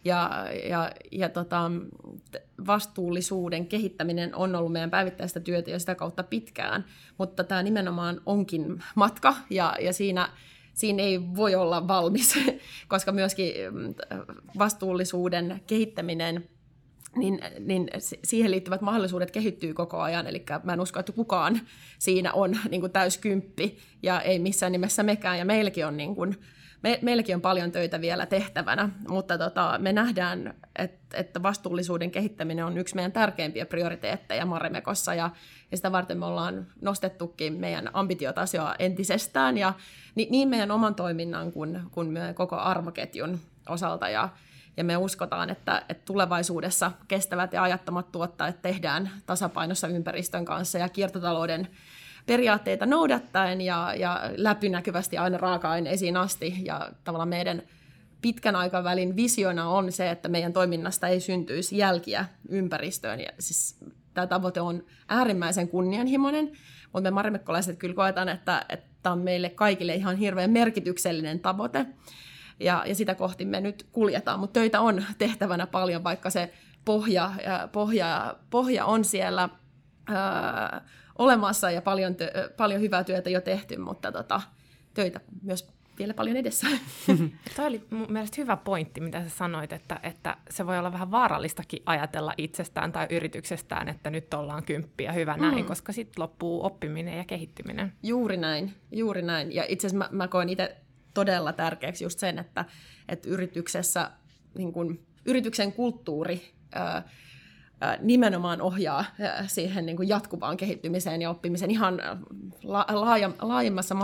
Ja, 0.04 0.46
ja, 0.70 0.92
ja 1.12 1.30
tota, 1.30 1.72
vastuullisuuden 2.68 3.68
kehittäminen 3.68 4.36
on 4.36 4.56
ollut 4.56 4.72
meidän 4.72 4.92
päivittäistä 4.92 5.40
työtä 5.40 5.72
jo 5.72 5.80
sitä 5.80 5.96
kautta 5.96 6.24
pitkään, 6.24 6.86
mutta 7.18 7.44
tämä 7.44 7.64
nimenomaan 7.64 8.22
onkin 8.26 8.84
matka 8.96 9.36
ja, 9.50 9.76
ja 9.82 9.94
siinä, 9.94 10.30
siinä 10.74 11.04
ei 11.04 11.22
voi 11.36 11.56
olla 11.56 11.88
valmis, 11.88 12.40
koska 12.88 13.12
myöskin 13.12 13.54
mm, 13.72 13.94
vastuullisuuden 14.58 15.62
kehittäminen 15.68 16.50
niin, 17.16 17.40
niin 17.60 17.90
siihen 18.24 18.52
liittyvät 18.52 18.82
mahdollisuudet 18.82 19.32
kehittyy 19.32 19.74
koko 19.74 20.00
ajan. 20.00 20.28
Eli 20.28 20.46
mä 20.64 20.74
en 20.74 20.82
usko, 20.82 21.00
että 21.00 21.12
kukaan 21.12 21.62
siinä 22.00 22.34
on 22.34 22.58
niin 22.70 22.92
täyskymppi 22.92 23.78
ja 24.04 24.22
ei 24.22 24.40
missään 24.40 24.72
nimessä 24.72 25.04
mekään. 25.04 25.38
Ja 25.38 25.46
meilläkin 25.46 25.86
on 25.86 25.98
niin 25.98 26.16
kuin, 26.16 26.38
me, 26.82 27.00
meilläkin 27.02 27.36
on 27.36 27.42
paljon 27.42 27.72
töitä 27.72 28.02
vielä 28.02 28.26
tehtävänä, 28.26 28.90
mutta 29.08 29.38
tota, 29.38 29.76
me 29.82 29.94
nähdään, 29.94 30.54
että, 30.76 31.18
että 31.18 31.44
vastuullisuuden 31.44 32.12
kehittäminen 32.12 32.66
on 32.66 32.78
yksi 32.78 32.96
meidän 32.96 33.12
tärkeimpiä 33.12 33.66
prioriteetteja 33.66 34.46
Marimekossa. 34.46 35.14
Ja, 35.14 35.30
ja 35.72 35.78
sitä 35.78 35.92
varten 35.92 36.18
me 36.18 36.26
ollaan 36.26 36.68
nostettukin 36.82 37.54
meidän 37.54 37.90
ambitiotasoa 37.94 38.76
entisestään. 38.80 39.58
Ja 39.58 39.74
niin 40.16 40.50
meidän 40.50 40.72
oman 40.72 40.96
toiminnan 40.96 41.52
kuin, 41.52 41.82
kuin 41.92 42.18
koko 42.34 42.56
arvoketjun 42.56 43.40
osalta. 43.70 44.10
Ja, 44.10 44.30
ja 44.78 44.84
me 44.84 44.98
uskotaan, 44.98 45.50
että, 45.50 45.86
että 45.90 46.06
tulevaisuudessa 46.06 46.92
kestävät 47.08 47.54
ja 47.54 47.64
ajattomat 47.64 48.12
tuottajat 48.12 48.62
tehdään 48.62 49.10
tasapainossa 49.26 49.88
ympäristön 49.88 50.46
kanssa 50.46 50.78
ja 50.78 50.90
kiertotalouden 50.90 51.68
periaatteita 52.30 52.86
noudattaen 52.86 53.62
ja, 53.62 53.94
ja 53.96 54.22
läpinäkyvästi 54.36 55.18
aina 55.18 55.38
raaka-aineisiin 55.38 56.18
asti. 56.18 56.56
Ja 56.66 56.90
tavallaan 57.04 57.30
meidän 57.30 57.62
pitkän 58.22 58.56
aikavälin 58.56 59.16
visiona 59.16 59.70
on 59.70 59.92
se, 59.92 60.10
että 60.10 60.30
meidän 60.30 60.54
toiminnasta 60.54 61.08
ei 61.08 61.20
syntyisi 61.20 61.78
jälkiä 61.78 62.26
ympäristöön. 62.50 63.20
Ja 63.20 63.30
siis 63.40 63.80
tämä 64.14 64.28
tavoite 64.28 64.62
on 64.62 64.84
äärimmäisen 65.08 65.68
kunnianhimoinen, 65.68 66.52
mutta 66.84 67.02
me 67.02 67.12
marimekkolaiset 67.12 67.78
kyllä 67.78 67.96
koetaan, 67.96 68.30
että, 68.30 68.66
että 68.70 69.12
on 69.12 69.20
meille 69.20 69.50
kaikille 69.50 69.96
ihan 69.96 70.18
hirveän 70.18 70.52
merkityksellinen 70.52 71.40
tavoite. 71.40 71.86
Ja, 72.60 72.84
ja 72.88 72.96
sitä 72.96 73.16
kohti 73.16 73.46
me 73.46 73.62
nyt 73.62 73.88
kuljetaan, 73.92 74.40
mutta 74.40 74.60
töitä 74.60 74.82
on 74.82 75.04
tehtävänä 75.18 75.68
paljon, 75.68 76.04
vaikka 76.04 76.30
se 76.30 76.54
pohja, 76.86 77.32
pohja, 77.72 78.36
pohja 78.50 78.86
on 78.86 79.06
siellä 79.06 79.50
ää, 80.08 80.82
olemassa 81.20 81.72
ja 81.72 81.82
paljon, 81.82 82.14
tö- 82.14 82.54
paljon 82.58 82.82
hyvää 82.82 83.04
työtä 83.04 83.30
jo 83.30 83.42
tehty, 83.42 83.78
mutta 83.78 84.12
tota, 84.12 84.42
töitä 84.94 85.20
myös 85.42 85.68
vielä 86.00 86.14
paljon 86.14 86.38
edessä. 86.38 86.68
Tuo 87.56 87.66
oli 87.66 87.84
mun 87.90 88.08
mielestä 88.10 88.42
hyvä 88.42 88.58
pointti, 88.58 89.02
mitä 89.02 89.24
sä 89.24 89.30
sanoit, 89.30 89.74
että, 89.74 90.00
että 90.04 90.38
se 90.50 90.68
voi 90.68 90.78
olla 90.80 90.94
vähän 90.94 91.12
vaarallistakin 91.12 91.84
ajatella 91.86 92.34
itsestään 92.38 92.92
tai 92.92 93.08
yrityksestään, 93.10 93.90
että 93.90 94.10
nyt 94.10 94.34
ollaan 94.34 94.64
kymppiä, 94.64 95.12
hyvä 95.12 95.34
mm. 95.34 95.42
näin, 95.42 95.66
koska 95.66 95.94
sitten 95.94 96.22
loppuu 96.22 96.66
oppiminen 96.66 97.18
ja 97.18 97.24
kehittyminen. 97.24 97.94
Juuri 98.04 98.38
näin, 98.38 98.74
juuri 98.92 99.22
näin. 99.22 99.56
Ja 99.56 99.66
itse 99.68 99.88
asiassa 99.88 100.10
mä, 100.12 100.18
mä 100.24 100.28
koen 100.28 100.50
itse 100.50 100.78
todella 101.14 101.54
tärkeäksi 101.54 102.04
just 102.04 102.20
sen, 102.20 102.40
että, 102.40 102.66
että 103.08 103.30
yrityksessä 103.30 104.12
niin 104.58 104.74
kun, 104.74 105.00
yrityksen 105.26 105.74
kulttuuri 105.74 106.52
ää, 106.72 107.10
nimenomaan 108.00 108.62
ohjaa 108.62 109.06
siihen 109.48 109.86
niin 109.86 109.98
kuin 109.98 110.10
jatkuvaan 110.10 110.58
kehittymiseen 110.58 111.22
ja 111.22 111.30
oppimiseen 111.30 111.72
ihan 111.72 112.02
laaja, 112.64 113.32
laajemmassa 113.42 113.96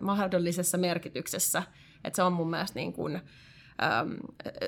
mahdollisessa 0.00 0.78
merkityksessä. 0.78 1.62
että 2.04 2.16
se 2.16 2.22
on 2.22 2.32
mun 2.32 2.50
mielestä 2.50 2.78
niin 2.78 2.92
kuin, 2.92 3.20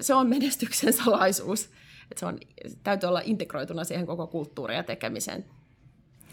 se 0.00 0.14
on 0.14 0.28
menestyksen 0.28 0.92
salaisuus. 0.92 1.64
että 2.02 2.20
se 2.20 2.26
on, 2.26 2.38
täytyy 2.82 3.09
olla 3.09 3.23
integroituna 3.25 3.85
siihen 3.85 4.06
koko 4.06 4.26
kulttuuriin 4.26 4.76
ja 4.76 4.82
tekemiseen. 4.82 5.44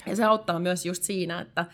Ja 0.06 0.16
se 0.16 0.24
auttaa 0.24 0.60
myös 0.60 0.86
just 0.86 1.04
siinä, 1.04 1.42
että, 1.42 1.66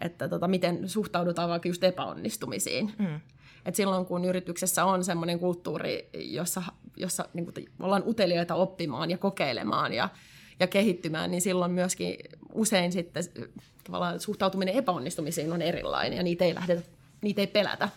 että 0.00 0.28
tota, 0.28 0.48
miten 0.48 0.88
suhtaudutaan 0.88 1.48
vaikka 1.48 1.68
just 1.68 1.84
epäonnistumisiin. 1.84 2.94
Mm. 2.98 3.20
Et 3.64 3.74
silloin 3.74 4.06
kun 4.06 4.24
yrityksessä 4.24 4.84
on 4.84 5.04
semmoinen 5.04 5.38
kulttuuri, 5.38 6.10
jossa, 6.14 6.62
jossa 6.96 7.28
niin 7.34 7.44
kuin, 7.44 7.68
ollaan 7.80 8.02
uteliaita 8.06 8.54
oppimaan 8.54 9.10
ja 9.10 9.18
kokeilemaan 9.18 9.92
ja, 9.92 10.08
ja 10.60 10.66
kehittymään, 10.66 11.30
niin 11.30 11.40
silloin 11.40 11.72
myöskin 11.72 12.16
usein 12.52 12.92
sitten 12.92 13.24
tavallaan 13.84 14.20
suhtautuminen 14.20 14.74
epäonnistumisiin 14.74 15.52
on 15.52 15.62
erilainen 15.62 16.16
ja 16.16 16.22
niitä 16.22 16.44
ei, 16.44 16.54
lähdetä, 16.54 16.82
niitä 17.22 17.40
ei 17.40 17.46
pelätä. 17.46 17.88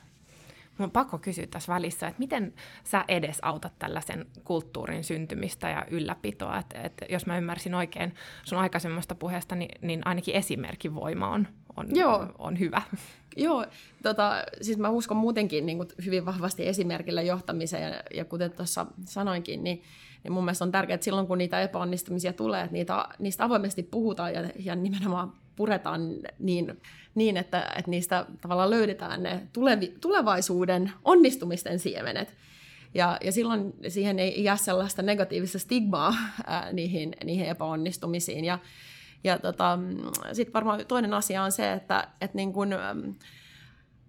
Mun 0.77 0.86
on 0.86 0.91
pakko 0.91 1.17
kysyä 1.17 1.48
tässä 1.48 1.74
välissä, 1.74 2.08
että 2.08 2.20
miten 2.20 2.53
sä 2.84 3.05
edes 3.08 3.38
autat 3.41 3.74
tällaisen 3.79 4.25
kulttuurin 4.43 5.03
syntymistä 5.03 5.70
ja 5.70 5.86
ylläpitoa? 5.89 6.58
Että, 6.58 6.82
että 6.82 7.05
jos 7.10 7.25
mä 7.25 7.38
ymmärsin 7.38 7.75
oikein 7.75 8.15
sun 8.43 8.58
aikaisemmasta 8.58 9.15
puheesta, 9.15 9.55
niin, 9.55 9.79
niin 9.82 10.01
ainakin 10.05 10.36
esimerkin 10.36 10.96
voima 10.96 11.29
on, 11.29 11.48
on, 11.77 11.96
Joo. 11.96 12.27
on 12.38 12.60
hyvä. 12.60 12.82
Joo, 13.38 13.66
tota, 14.04 14.44
siis 14.62 14.78
mä 14.78 14.90
uskon 14.90 15.18
muutenkin 15.18 15.66
niin 15.66 15.78
kuin 15.78 15.90
hyvin 16.06 16.25
vahvasti 16.25 16.68
esimerkillä 16.68 17.22
johtamiseen, 17.22 17.92
ja, 17.92 18.04
ja 18.13 18.25
kuten 18.25 18.52
tuossa 18.52 18.86
sanoinkin, 19.06 19.63
niin, 19.63 19.84
niin 20.24 20.32
mun 20.32 20.44
mielestä 20.44 20.66
on 20.66 20.72
tärkeää, 20.72 20.96
että 20.96 21.06
silloin 21.06 21.28
kun 21.28 21.38
niitä 21.38 21.62
epäonnistumisia 21.62 22.34
tulee, 22.34 22.62
että 22.63 22.74
niitä, 22.74 23.06
niistä 23.20 23.44
avoimesti 23.44 23.84
puhutaan 23.84 24.34
ja, 24.34 24.50
ja 24.60 24.75
nimenomaan 24.75 25.34
puretaan 25.56 26.10
niin, 26.40 26.82
niin 27.16 27.38
että, 27.38 27.62
että 27.78 27.92
niistä 27.92 28.25
tavallaan 28.42 28.70
löydetään 28.70 29.24
ne 29.24 29.48
tulevi, 29.54 29.94
tulevaisuuden 30.02 30.92
onnistumisten 31.06 31.80
siemenet. 31.80 32.36
Ja, 32.94 33.18
ja 33.24 33.32
silloin 33.32 33.74
siihen 33.88 34.20
ei 34.20 34.44
jää 34.44 34.58
sellaista 34.58 35.02
negatiivista 35.02 35.60
stigmaa 35.60 36.16
ää, 36.46 36.72
niihin, 36.72 37.16
niihin 37.24 37.46
epäonnistumisiin. 37.46 38.46
Ja, 38.46 38.60
ja 39.24 39.39
tota, 39.39 39.80
sitten 40.34 40.53
varmaan 40.53 40.86
toinen 40.86 41.13
asia 41.13 41.44
on 41.44 41.51
se, 41.51 41.74
että, 41.74 42.08
että 42.22 42.38
niin 42.38 42.53
kun, 42.53 42.74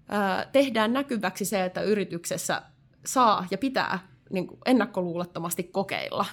ää, 0.09 0.47
tehdään 0.53 0.93
näkyväksi 0.93 1.45
se, 1.45 1.65
että 1.65 1.83
yrityksessä 1.83 2.63
saa 3.07 3.47
ja 3.51 3.59
pitää 3.59 3.99
niin 4.31 4.49
ennakkoluulottomasti 4.67 5.63
kokeilla. 5.63 6.25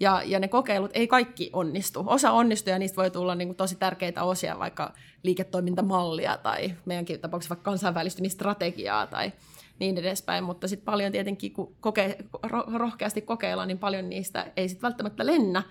Ja, 0.00 0.22
ja 0.24 0.38
ne 0.38 0.48
kokeilut 0.48 0.90
ei 0.94 1.06
kaikki 1.06 1.50
onnistu. 1.52 2.04
Osa 2.06 2.32
onnistuu 2.32 2.70
ja 2.70 2.78
niistä 2.78 2.96
voi 2.96 3.10
tulla 3.10 3.34
niin 3.34 3.48
kuin 3.48 3.56
tosi 3.56 3.76
tärkeitä 3.76 4.22
osia, 4.22 4.58
vaikka 4.58 4.92
liiketoimintamallia 5.22 6.36
tai 6.38 6.74
meidänkin 6.84 7.20
tapauksessa 7.20 7.54
vaikka 7.54 7.70
kansainvälistymistrategiaa 7.70 9.06
tai 9.06 9.32
niin 9.78 9.98
edespäin, 9.98 10.44
mutta 10.44 10.68
sitten 10.68 10.84
paljon 10.84 11.12
tietenkin, 11.12 11.52
kun 11.52 11.76
koke, 11.80 12.18
rohkeasti 12.74 13.22
kokeillaan, 13.22 13.68
niin 13.68 13.78
paljon 13.78 14.10
niistä 14.10 14.46
ei 14.56 14.68
sitten 14.68 14.82
välttämättä 14.82 15.26
lennä, 15.26 15.62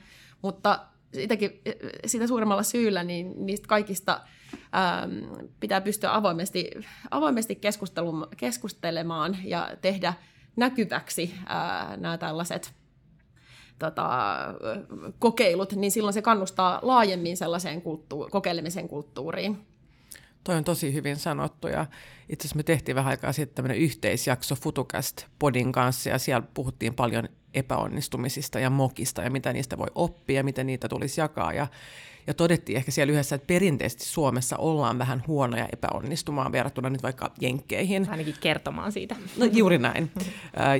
mutta 0.41 0.79
sitäkin, 1.13 1.61
sitä 2.05 2.27
suuremmalla 2.27 2.63
syyllä 2.63 3.03
niin 3.03 3.45
niistä 3.45 3.67
kaikista 3.67 4.21
ähm, 4.75 5.45
pitää 5.59 5.81
pystyä 5.81 6.15
avoimesti, 6.15 6.71
avoimesti 7.11 7.59
keskustelemaan 8.37 9.37
ja 9.43 9.69
tehdä 9.81 10.13
näkyväksi 10.55 11.33
äh, 11.37 11.97
nämä 11.97 12.17
tällaiset 12.17 12.73
tota, 13.79 14.37
kokeilut, 15.19 15.73
niin 15.73 15.91
silloin 15.91 16.13
se 16.13 16.21
kannustaa 16.21 16.79
laajemmin 16.81 17.37
sellaiseen 17.37 17.81
kulttuur- 17.81 18.29
kokeilemisen 18.29 18.87
kulttuuriin. 18.87 19.72
Toi 20.43 20.55
on 20.55 20.63
tosi 20.63 20.93
hyvin 20.93 21.15
sanottu 21.15 21.67
ja 21.67 21.85
itse 22.29 22.45
asiassa 22.45 22.57
me 22.57 22.63
tehtiin 22.63 22.95
vähän 22.95 23.11
aikaa 23.11 23.33
sitten 23.33 23.55
tämmöinen 23.55 23.77
yhteisjakso 23.77 24.55
Futucast 24.55 25.25
Podin 25.39 25.71
kanssa 25.71 26.09
ja 26.09 26.17
siellä 26.17 26.47
puhuttiin 26.53 26.93
paljon 26.93 27.29
epäonnistumisista 27.53 28.59
ja 28.59 28.69
mokista 28.69 29.21
ja 29.21 29.31
mitä 29.31 29.53
niistä 29.53 29.77
voi 29.77 29.87
oppia 29.95 30.35
ja 30.35 30.43
miten 30.43 30.67
niitä 30.67 30.89
tulisi 30.89 31.21
jakaa 31.21 31.53
ja 31.53 31.67
ja 32.27 32.33
todettiin 32.33 32.77
ehkä 32.77 32.91
siellä 32.91 33.11
yhdessä, 33.11 33.35
että 33.35 33.47
perinteisesti 33.47 34.05
Suomessa 34.05 34.57
ollaan 34.57 34.97
vähän 34.97 35.23
huonoja 35.27 35.67
epäonnistumaan 35.73 36.51
verrattuna 36.51 36.89
nyt 36.89 37.03
vaikka 37.03 37.31
jenkkeihin. 37.41 38.09
Ainakin 38.09 38.35
kertomaan 38.41 38.91
siitä. 38.91 39.15
No 39.37 39.45
juuri 39.45 39.77
näin. 39.77 40.11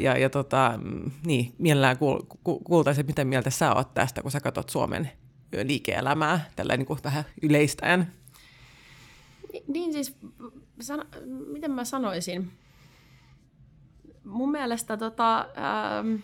ja, 0.01 0.17
ja 0.17 0.29
tota, 0.29 0.79
niin, 1.25 1.53
mielellään 1.57 1.97
kuul, 1.97 2.19
ku, 2.43 2.59
kuultaisin, 2.59 3.05
mitä 3.05 3.25
mieltä 3.25 3.49
sä 3.49 3.73
oot 3.73 3.93
tästä, 3.93 4.21
kun 4.21 4.31
sä 4.31 4.39
katsot 4.39 4.69
Suomen 4.69 5.11
liike-elämää 5.63 6.49
tällä 6.55 6.77
niin 6.77 6.85
kuin 6.85 6.99
vähän 7.03 7.23
yleistäen. 7.41 8.07
Niin 9.67 9.93
siis, 9.93 10.17
san, 10.81 11.05
miten 11.25 11.71
mä 11.71 11.85
sanoisin? 11.85 12.51
Mun 14.23 14.51
mielestä 14.51 14.97
tota, 14.97 15.39
ähm, 15.39 16.15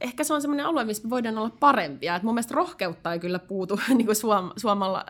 ehkä 0.00 0.24
se 0.24 0.34
on 0.34 0.42
semmoinen 0.42 0.66
alue, 0.66 0.84
missä 0.84 1.10
voidaan 1.10 1.38
olla 1.38 1.56
parempia. 1.60 2.16
Et 2.16 2.22
mun 2.22 2.34
mielestä 2.34 2.54
rohkeutta 2.54 3.12
ei 3.12 3.18
kyllä 3.18 3.38
puutu 3.38 3.80
niin 3.88 4.06
kuin 4.06 4.16
suom, 4.16 4.50
suomala, 4.56 5.04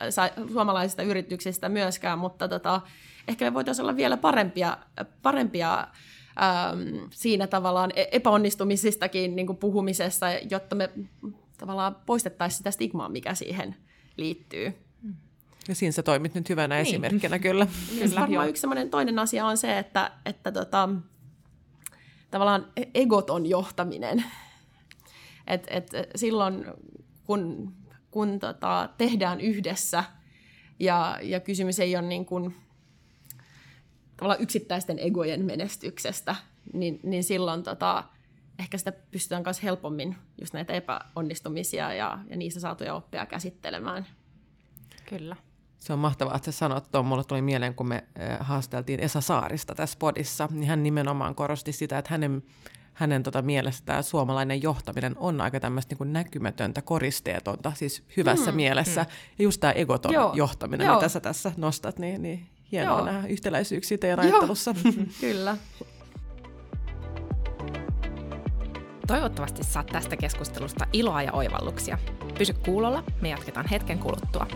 suomalaisista 0.53 1.03
yrityksistä 1.03 1.69
myöskään, 1.69 2.19
mutta 2.19 2.49
tota, 2.49 2.81
ehkä 3.29 3.45
me 3.45 3.55
voitaisiin 3.55 3.85
olla 3.85 3.97
vielä 3.97 4.17
parempia, 4.17 4.77
parempia 5.23 5.79
ähm, 6.43 7.07
siinä 7.11 7.47
tavallaan 7.47 7.91
e-, 7.97 8.09
epäonnistumisistakin 8.13 9.37
niin 9.37 9.47
kuin 9.47 9.59
puhumisessa, 9.59 10.27
jotta 10.51 10.77
me 10.77 10.91
tavallaan 11.59 11.97
poistettaisiin 12.07 12.59
sitä 12.59 12.71
stigmaa, 12.71 13.09
mikä 13.09 13.35
siihen 13.35 13.77
liittyy. 14.17 14.73
Ja 15.69 15.75
siinä 15.75 15.93
sä 15.93 16.03
toimit 16.03 16.35
nyt 16.35 16.49
hyvänä 16.49 16.75
niin. 16.75 16.87
esimerkkinä 16.87 17.39
kyllä. 17.39 17.67
kyllä 17.99 18.21
varmaan 18.21 18.49
yksi 18.49 18.67
toinen 18.91 19.19
asia 19.19 19.47
on 19.47 19.57
se, 19.57 19.79
että, 19.79 20.11
että 20.27 20.53
tota, 20.53 20.89
tavallaan 22.31 22.67
egoton 22.95 23.47
johtaminen. 23.47 24.25
Et, 25.47 25.67
et 25.71 25.91
silloin, 26.17 26.65
kun, 27.25 27.73
kun 28.11 28.39
tota, 28.39 28.89
tehdään 28.99 29.41
yhdessä 29.41 30.05
ja, 30.81 31.19
ja 31.23 31.41
kysymys 31.41 31.81
ei 31.81 31.97
ole 31.97 32.07
niin 32.07 32.27
kuin, 32.27 32.57
tavallaan 34.17 34.43
yksittäisten 34.43 34.99
egojen 34.99 35.45
menestyksestä, 35.45 36.37
niin, 36.73 37.01
niin 37.03 37.25
silloin 37.25 37.63
tota, 37.63 38.05
ehkä 38.59 38.79
sitä 38.79 38.93
pystytään 38.93 39.43
myös 39.47 39.63
helpommin 39.63 40.17
just 40.41 40.55
näitä 40.55 40.73
epäonnistumisia 40.73 41.95
ja, 41.95 42.19
ja 42.29 42.37
niistä 42.37 42.61
saatuja 42.61 42.95
oppia 42.95 43.27
käsittelemään. 43.27 44.07
Kyllä. 45.09 45.37
Se 45.83 45.93
on 45.93 45.99
mahtavaa, 45.99 46.37
että 46.37 46.53
sä 46.53 46.59
sanot 46.59 46.91
tuon. 46.91 47.07
Mulle 47.07 47.25
tuli 47.25 47.43
mieleen, 47.43 47.75
kun 47.75 47.89
me 47.89 48.05
haasteltiin 48.41 49.01
Esa 49.01 49.21
Saarista 49.21 49.75
tässä 49.75 49.97
podissa, 49.99 50.49
niin 50.51 50.69
hän 50.69 50.83
nimenomaan 50.83 51.35
korosti 51.35 51.73
sitä, 51.73 51.99
että 51.99 52.11
hänen 52.11 52.43
hänen 52.93 53.23
tota 53.23 53.43
mielestään 53.43 54.05
suomalainen 54.05 54.63
johtaminen 54.63 55.15
on 55.17 55.41
aika 55.41 55.61
tämmöistä 55.61 55.97
niin 56.01 56.13
näkymätöntä, 56.13 56.83
koristeetonta, 56.83 57.73
siis 57.75 58.03
hyvässä 58.17 58.51
mm, 58.51 58.57
mielessä. 58.57 59.03
Mm. 59.03 59.09
Ja 59.39 59.43
just 59.45 59.61
tämä 59.61 59.73
egoton 59.73 60.13
Joo. 60.13 60.33
johtaminen, 60.35 60.87
Joo. 60.87 60.95
mitä 60.95 61.09
sä 61.09 61.21
tässä 61.21 61.53
nostat, 61.57 61.99
niin, 61.99 62.23
niin 62.23 62.47
hienoa 62.73 62.99
Joo. 62.99 63.07
nähdä 63.07 63.29
yhtäläisyyksiä 63.29 63.99
teidän 63.99 64.21
ajattelussa. 64.21 64.75
Kyllä. 65.21 65.57
Toivottavasti 69.07 69.65
saat 69.65 69.87
tästä 69.87 70.17
keskustelusta 70.17 70.87
iloa 70.93 71.23
ja 71.23 71.33
oivalluksia. 71.33 71.99
Pysy 72.39 72.53
kuulolla, 72.53 73.05
me 73.21 73.29
jatketaan 73.29 73.67
hetken 73.69 73.99
kuluttua. 73.99 74.47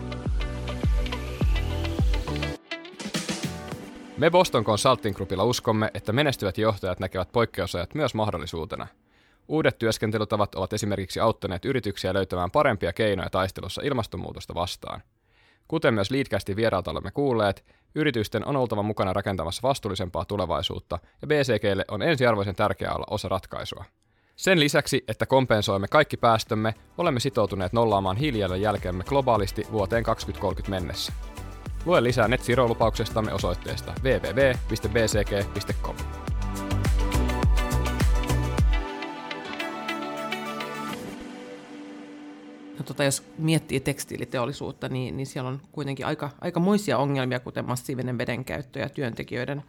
Me 4.17 4.29
Boston 4.29 4.63
Consulting 4.63 5.15
Groupilla 5.15 5.43
uskomme, 5.43 5.91
että 5.93 6.13
menestyvät 6.13 6.57
johtajat 6.57 6.99
näkevät 6.99 7.31
poikkeusajat 7.31 7.95
myös 7.95 8.13
mahdollisuutena. 8.13 8.87
Uudet 9.47 9.77
työskentelytavat 9.77 10.55
ovat 10.55 10.73
esimerkiksi 10.73 11.19
auttaneet 11.19 11.65
yrityksiä 11.65 12.13
löytämään 12.13 12.51
parempia 12.51 12.93
keinoja 12.93 13.29
taistelussa 13.29 13.81
ilmastonmuutosta 13.85 14.55
vastaan. 14.55 15.01
Kuten 15.67 15.93
myös 15.93 16.11
Leadcastin 16.11 16.55
vieraalta 16.55 16.91
olemme 16.91 17.11
kuulleet, 17.11 17.65
yritysten 17.95 18.47
on 18.47 18.55
oltava 18.55 18.83
mukana 18.83 19.13
rakentamassa 19.13 19.67
vastuullisempaa 19.67 20.25
tulevaisuutta, 20.25 20.99
ja 21.21 21.27
BCGlle 21.27 21.85
on 21.87 22.01
ensiarvoisen 22.01 22.55
tärkeää 22.55 22.93
olla 22.93 23.05
osa 23.09 23.29
ratkaisua. 23.29 23.85
Sen 24.35 24.59
lisäksi, 24.59 25.03
että 25.07 25.25
kompensoimme 25.25 25.87
kaikki 25.87 26.17
päästömme, 26.17 26.73
olemme 26.97 27.19
sitoutuneet 27.19 27.73
nollaamaan 27.73 28.17
hiilijalanjälkemme 28.17 29.03
globaalisti 29.03 29.67
vuoteen 29.71 30.03
2030 30.03 30.69
mennessä. 30.69 31.13
Lue 31.87 32.03
lisää 32.03 32.27
net 32.27 32.41
lupauksestamme 32.67 33.33
osoitteesta 33.33 33.93
www.bcg.com. 34.03 35.95
No 42.77 42.83
tota, 42.85 43.03
jos 43.03 43.23
miettii 43.37 43.79
tekstiiliteollisuutta, 43.79 44.89
niin, 44.89 45.17
niin 45.17 45.27
siellä 45.27 45.49
on 45.49 45.61
kuitenkin 45.71 46.05
aika, 46.05 46.29
aika 46.41 46.59
moisia 46.59 46.97
ongelmia, 46.97 47.39
kuten 47.39 47.65
massiivinen 47.65 48.17
vedenkäyttö 48.17 48.79
ja 48.79 48.89
työntekijöiden 48.89 49.63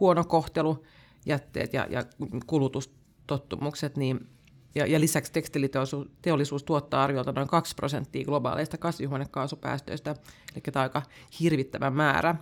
huono 0.00 0.24
kohtelu, 0.24 0.84
jätteet 1.26 1.72
ja, 1.72 1.86
ja 1.90 2.04
kulutustottumukset, 2.46 3.96
niin 3.96 4.28
ja, 4.74 4.86
ja 4.86 5.00
lisäksi 5.00 5.32
tekstiiliteollisuus 5.32 6.62
tuottaa 6.62 7.04
arviolta 7.04 7.32
noin 7.32 7.48
2 7.48 7.74
prosenttia 7.74 8.24
globaaleista 8.24 8.78
kasvihuonekaasupäästöistä, 8.78 10.10
eli 10.54 10.62
tämä 10.72 10.82
on 10.82 10.82
aika 10.82 11.02
hirvittävä 11.40 11.90
määrä. 11.90 12.34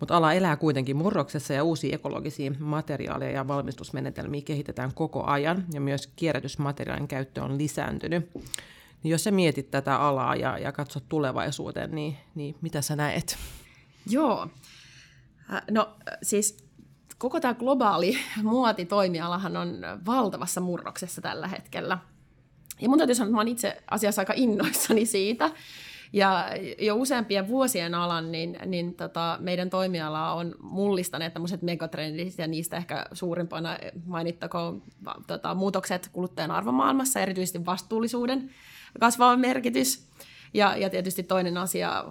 Mutta 0.00 0.16
ala 0.16 0.32
elää 0.32 0.56
kuitenkin 0.56 0.96
murroksessa 0.96 1.54
ja 1.54 1.64
uusia 1.64 1.94
ekologisia 1.94 2.52
materiaaleja 2.58 3.30
ja 3.30 3.48
valmistusmenetelmiä 3.48 4.42
kehitetään 4.44 4.94
koko 4.94 5.24
ajan, 5.24 5.64
ja 5.74 5.80
myös 5.80 6.06
kierrätysmateriaalin 6.06 7.08
käyttö 7.08 7.42
on 7.42 7.58
lisääntynyt. 7.58 8.30
Niin 9.02 9.10
jos 9.10 9.24
sä 9.24 9.30
mietit 9.30 9.70
tätä 9.70 9.96
alaa 9.96 10.36
ja, 10.36 10.58
ja 10.58 10.72
katsot 10.72 11.04
tulevaisuuteen, 11.08 11.90
niin, 11.90 12.16
niin 12.34 12.56
mitä 12.60 12.82
sä 12.82 12.96
näet? 12.96 13.38
Joo. 14.10 14.48
No 15.70 15.96
siis 16.22 16.61
koko 17.22 17.40
tämä 17.40 17.54
globaali 17.54 18.18
muotitoimialahan 18.42 19.56
on 19.56 19.78
valtavassa 20.06 20.60
murroksessa 20.60 21.20
tällä 21.20 21.48
hetkellä. 21.48 21.98
Ja 22.80 22.88
mun 22.88 22.98
täytyy 22.98 23.14
sanoa, 23.14 23.26
että 23.26 23.32
mä 23.32 23.38
olen 23.38 23.52
itse 23.52 23.82
asiassa 23.90 24.22
aika 24.22 24.32
innoissani 24.36 25.06
siitä. 25.06 25.50
Ja 26.12 26.48
jo 26.78 26.96
useampien 26.96 27.48
vuosien 27.48 27.94
alan 27.94 28.32
niin, 28.32 28.58
niin 28.66 28.94
tota, 28.94 29.38
meidän 29.40 29.70
toimiala 29.70 30.32
on 30.32 30.54
mullistaneet 30.60 31.32
tämmöiset 31.32 31.62
megatrendit 31.62 32.38
ja 32.38 32.46
niistä 32.46 32.76
ehkä 32.76 33.06
suurimpana 33.12 33.78
mainittakoon 34.06 34.82
tota, 35.26 35.54
muutokset 35.54 36.08
kuluttajan 36.12 36.50
arvomaailmassa, 36.50 37.20
erityisesti 37.20 37.66
vastuullisuuden 37.66 38.50
kasvava 39.00 39.36
merkitys. 39.36 40.06
Ja, 40.54 40.76
ja 40.76 40.90
tietysti 40.90 41.22
toinen 41.22 41.56
asia, 41.56 42.04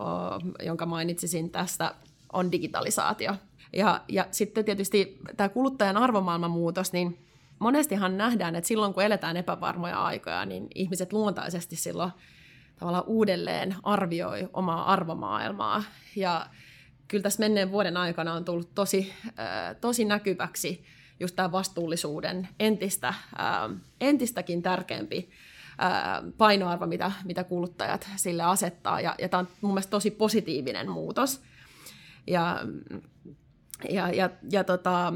jonka 0.64 0.86
mainitsisin 0.86 1.50
tästä, 1.50 1.96
on 2.34 2.52
digitalisaatio. 2.52 3.36
Ja, 3.74 4.02
ja 4.08 4.28
sitten 4.32 4.66
tietysti 4.66 5.20
tämä 5.38 5.50
kuluttajan 5.50 5.98
arvomaailman 5.98 6.52
muutos, 6.52 6.94
niin 6.94 7.26
monestihan 7.60 8.18
nähdään, 8.18 8.56
että 8.56 8.68
silloin 8.68 8.94
kun 8.94 9.04
eletään 9.04 9.38
epävarmoja 9.38 10.04
aikoja, 10.04 10.46
niin 10.46 10.68
ihmiset 10.76 11.14
luontaisesti 11.14 11.76
silloin 11.76 12.12
tavallaan 12.80 13.08
uudelleen 13.08 13.76
arvioi 13.84 14.50
omaa 14.54 14.94
arvomaailmaa. 14.94 15.84
Ja 16.16 16.46
kyllä 17.08 17.22
tässä 17.24 17.40
menneen 17.40 17.72
vuoden 17.72 17.98
aikana 17.98 18.34
on 18.34 18.46
tullut 18.46 18.76
tosi, 18.76 19.14
äh, 19.26 19.76
tosi 19.82 20.06
näkyväksi 20.06 20.86
just 21.20 21.36
tämä 21.36 21.52
vastuullisuuden 21.52 22.48
entistä, 22.60 23.08
äh, 23.08 23.16
entistäkin 24.02 24.62
tärkeämpi 24.62 25.30
painoarvo, 26.38 26.86
mitä, 26.86 27.12
mitä 27.24 27.44
kuluttajat 27.44 28.10
sille 28.16 28.44
asettaa. 28.44 29.02
Ja, 29.02 29.16
ja 29.20 29.30
tämä 29.30 29.40
on 29.40 29.48
mun 29.62 29.72
mielestä 29.72 29.92
tosi 29.92 30.12
positiivinen 30.12 30.90
muutos. 30.90 31.42
Ja 32.28 32.60
ja, 33.90 34.10
ja, 34.10 34.30
ja, 34.52 34.64
tota, 34.64 35.14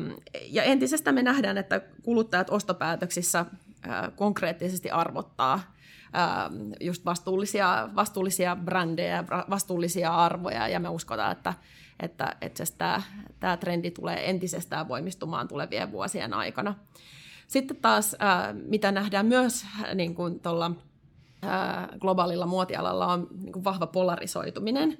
ja 0.49 0.63
entisestä 0.63 1.12
me 1.12 1.23
nähdään, 1.23 1.58
että 1.58 1.82
kuluttajat 2.04 2.49
ostopäätöksissä 2.49 3.45
konkreettisesti 4.15 4.91
arvottaa 4.91 5.75
just 6.80 7.06
vastuullisia, 7.06 7.89
vastuullisia 7.95 8.56
brändejä, 8.56 9.23
vastuullisia 9.49 10.15
arvoja, 10.15 10.67
ja 10.67 10.80
me 10.80 10.89
uskotaan, 10.89 11.32
että, 11.32 11.54
että, 11.99 12.36
että 12.41 13.01
tämä 13.39 13.58
trendi 13.58 13.91
tulee 13.91 14.30
entisestään 14.30 14.88
voimistumaan 14.88 15.47
tulevien 15.47 15.91
vuosien 15.91 16.34
aikana. 16.34 16.75
Sitten 17.47 17.78
taas, 17.78 18.15
mitä 18.54 18.91
nähdään 18.91 19.25
myös 19.25 19.65
niin 19.95 20.15
kuin 20.15 20.39
tuolla 20.39 20.71
globaalilla 21.99 22.45
muotialalla, 22.45 23.08
on 23.08 23.28
niin 23.41 23.54
kuin 23.54 23.63
vahva 23.63 23.88
polarisoituminen. 23.88 24.97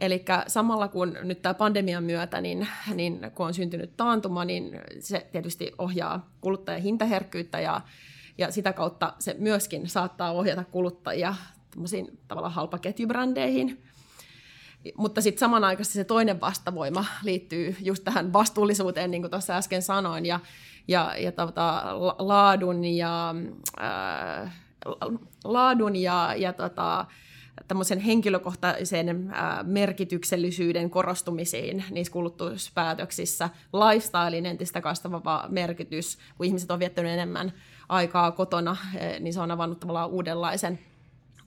Eli 0.00 0.24
samalla 0.46 0.88
kun 0.88 1.16
nyt 1.22 1.42
tämä 1.42 1.54
pandemian 1.54 2.04
myötä, 2.04 2.40
niin, 2.40 2.68
niin 2.94 3.20
kun 3.34 3.46
on 3.46 3.54
syntynyt 3.54 3.96
taantuma, 3.96 4.44
niin 4.44 4.80
se 5.00 5.26
tietysti 5.32 5.72
ohjaa 5.78 6.30
kuluttajan 6.40 6.82
hintaherkkyyttä 6.82 7.60
ja, 7.60 7.80
ja 8.38 8.52
sitä 8.52 8.72
kautta 8.72 9.12
se 9.18 9.36
myöskin 9.38 9.88
saattaa 9.88 10.32
ohjata 10.32 10.64
kuluttajia 10.64 11.34
tavallaan 12.28 12.54
halpaketjubrändeihin. 12.54 13.82
Mutta 14.96 15.20
sitten 15.20 15.40
samanaikaisesti 15.40 15.98
se 15.98 16.04
toinen 16.04 16.40
vastavoima 16.40 17.04
liittyy 17.22 17.76
just 17.80 18.04
tähän 18.04 18.32
vastuullisuuteen, 18.32 19.10
niin 19.10 19.22
kuin 19.22 19.30
tuossa 19.30 19.56
äsken 19.56 19.82
sanoin, 19.82 20.26
ja, 20.26 20.40
ja, 20.88 21.14
ja 21.18 21.32
tota, 21.32 21.82
laadun 22.18 22.84
ja, 22.84 23.34
ää, 23.76 24.52
laadun 25.44 25.96
ja, 25.96 26.34
ja 26.36 26.52
tota, 26.52 27.06
tämmöisen 27.68 27.98
henkilökohtaisen 27.98 29.32
merkityksellisyyden 29.62 30.90
korostumisiin 30.90 31.84
niissä 31.90 32.12
kulutuspäätöksissä. 32.12 33.50
Lifestylein 33.72 34.46
entistä 34.46 34.80
kasvava 34.80 35.46
merkitys, 35.48 36.18
kun 36.36 36.46
ihmiset 36.46 36.70
on 36.70 36.78
viettänyt 36.78 37.12
enemmän 37.12 37.52
aikaa 37.88 38.32
kotona, 38.32 38.76
niin 39.20 39.32
se 39.32 39.40
on 39.40 39.50
avannut 39.50 39.80
tavallaan 39.80 40.10
uudenlaisen, 40.10 40.78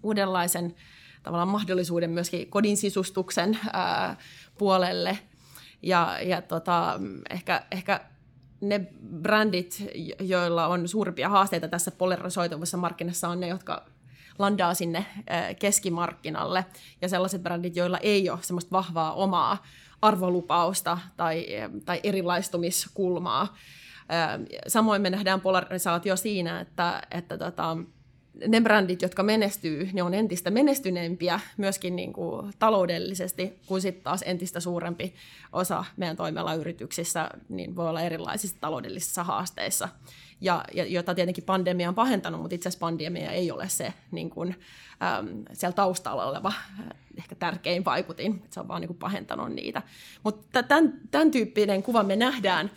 uudenlaisen 0.03 0.75
tavallaan 1.23 1.47
mahdollisuuden 1.47 2.09
myöskin 2.09 2.49
kodin 2.49 2.77
sisustuksen 2.77 3.59
puolelle. 4.57 5.19
Ja, 5.81 6.17
ja 6.23 6.41
tota, 6.41 6.99
ehkä, 7.29 7.63
ehkä 7.71 8.01
ne 8.61 8.79
brändit, 9.21 9.85
joilla 10.19 10.67
on 10.67 10.87
suurimpia 10.87 11.29
haasteita 11.29 11.67
tässä 11.67 11.91
polarisoituvassa 11.91 12.77
markkinassa, 12.77 13.29
on 13.29 13.39
ne, 13.39 13.47
jotka 13.47 13.85
landaa 14.41 14.73
sinne 14.73 15.05
keskimarkkinalle. 15.59 16.65
Ja 17.01 17.09
sellaiset 17.09 17.43
brändit, 17.43 17.75
joilla 17.75 17.97
ei 17.97 18.29
ole 18.29 18.39
semmoista 18.41 18.71
vahvaa 18.71 19.13
omaa 19.13 19.63
arvolupausta 20.01 20.97
tai, 21.17 21.45
tai 21.85 21.99
erilaistumiskulmaa. 22.03 23.55
Samoin 24.67 25.01
me 25.01 25.09
nähdään 25.09 25.41
polarisaatio 25.41 26.15
siinä, 26.15 26.59
että, 26.59 27.01
että 27.11 27.37
tota, 27.37 27.77
ne 28.47 28.61
brändit, 28.61 29.01
jotka 29.01 29.23
menestyy, 29.23 29.89
ne 29.93 30.03
on 30.03 30.13
entistä 30.13 30.51
menestyneempiä 30.51 31.39
myöskin 31.57 31.95
niin 31.95 32.13
kuin 32.13 32.53
taloudellisesti, 32.59 33.59
kuin 33.65 33.81
sitten 33.81 34.03
taas 34.03 34.23
entistä 34.25 34.59
suurempi 34.59 35.13
osa 35.53 35.85
meidän 35.97 36.17
yrityksissä 36.59 37.29
niin 37.49 37.75
voi 37.75 37.89
olla 37.89 38.01
erilaisissa 38.01 38.57
taloudellisissa 38.61 39.23
haasteissa, 39.23 39.89
ja, 40.41 40.65
ja, 40.73 40.85
jota 40.85 41.15
tietenkin 41.15 41.43
pandemia 41.43 41.89
on 41.89 41.95
pahentanut, 41.95 42.41
mutta 42.41 42.55
itse 42.55 42.69
asiassa 42.69 42.85
pandemia 42.85 43.31
ei 43.31 43.51
ole 43.51 43.69
se 43.69 43.93
niin 44.11 44.29
kuin, 44.29 44.55
äm, 45.19 45.27
siellä 45.53 45.75
taustalla 45.75 46.25
oleva 46.25 46.47
äh, 46.47 46.85
ehkä 47.17 47.35
tärkein 47.35 47.85
vaikutin, 47.85 48.43
se 48.49 48.59
on 48.59 48.67
vaan 48.67 48.81
niin 48.81 48.87
kuin 48.87 48.97
pahentanut 48.97 49.51
niitä. 49.51 49.81
Mutta 50.23 50.63
tämän, 50.63 50.93
tämän 51.11 51.31
tyyppinen 51.31 51.83
kuva 51.83 52.03
me 52.03 52.15
nähdään, 52.15 52.71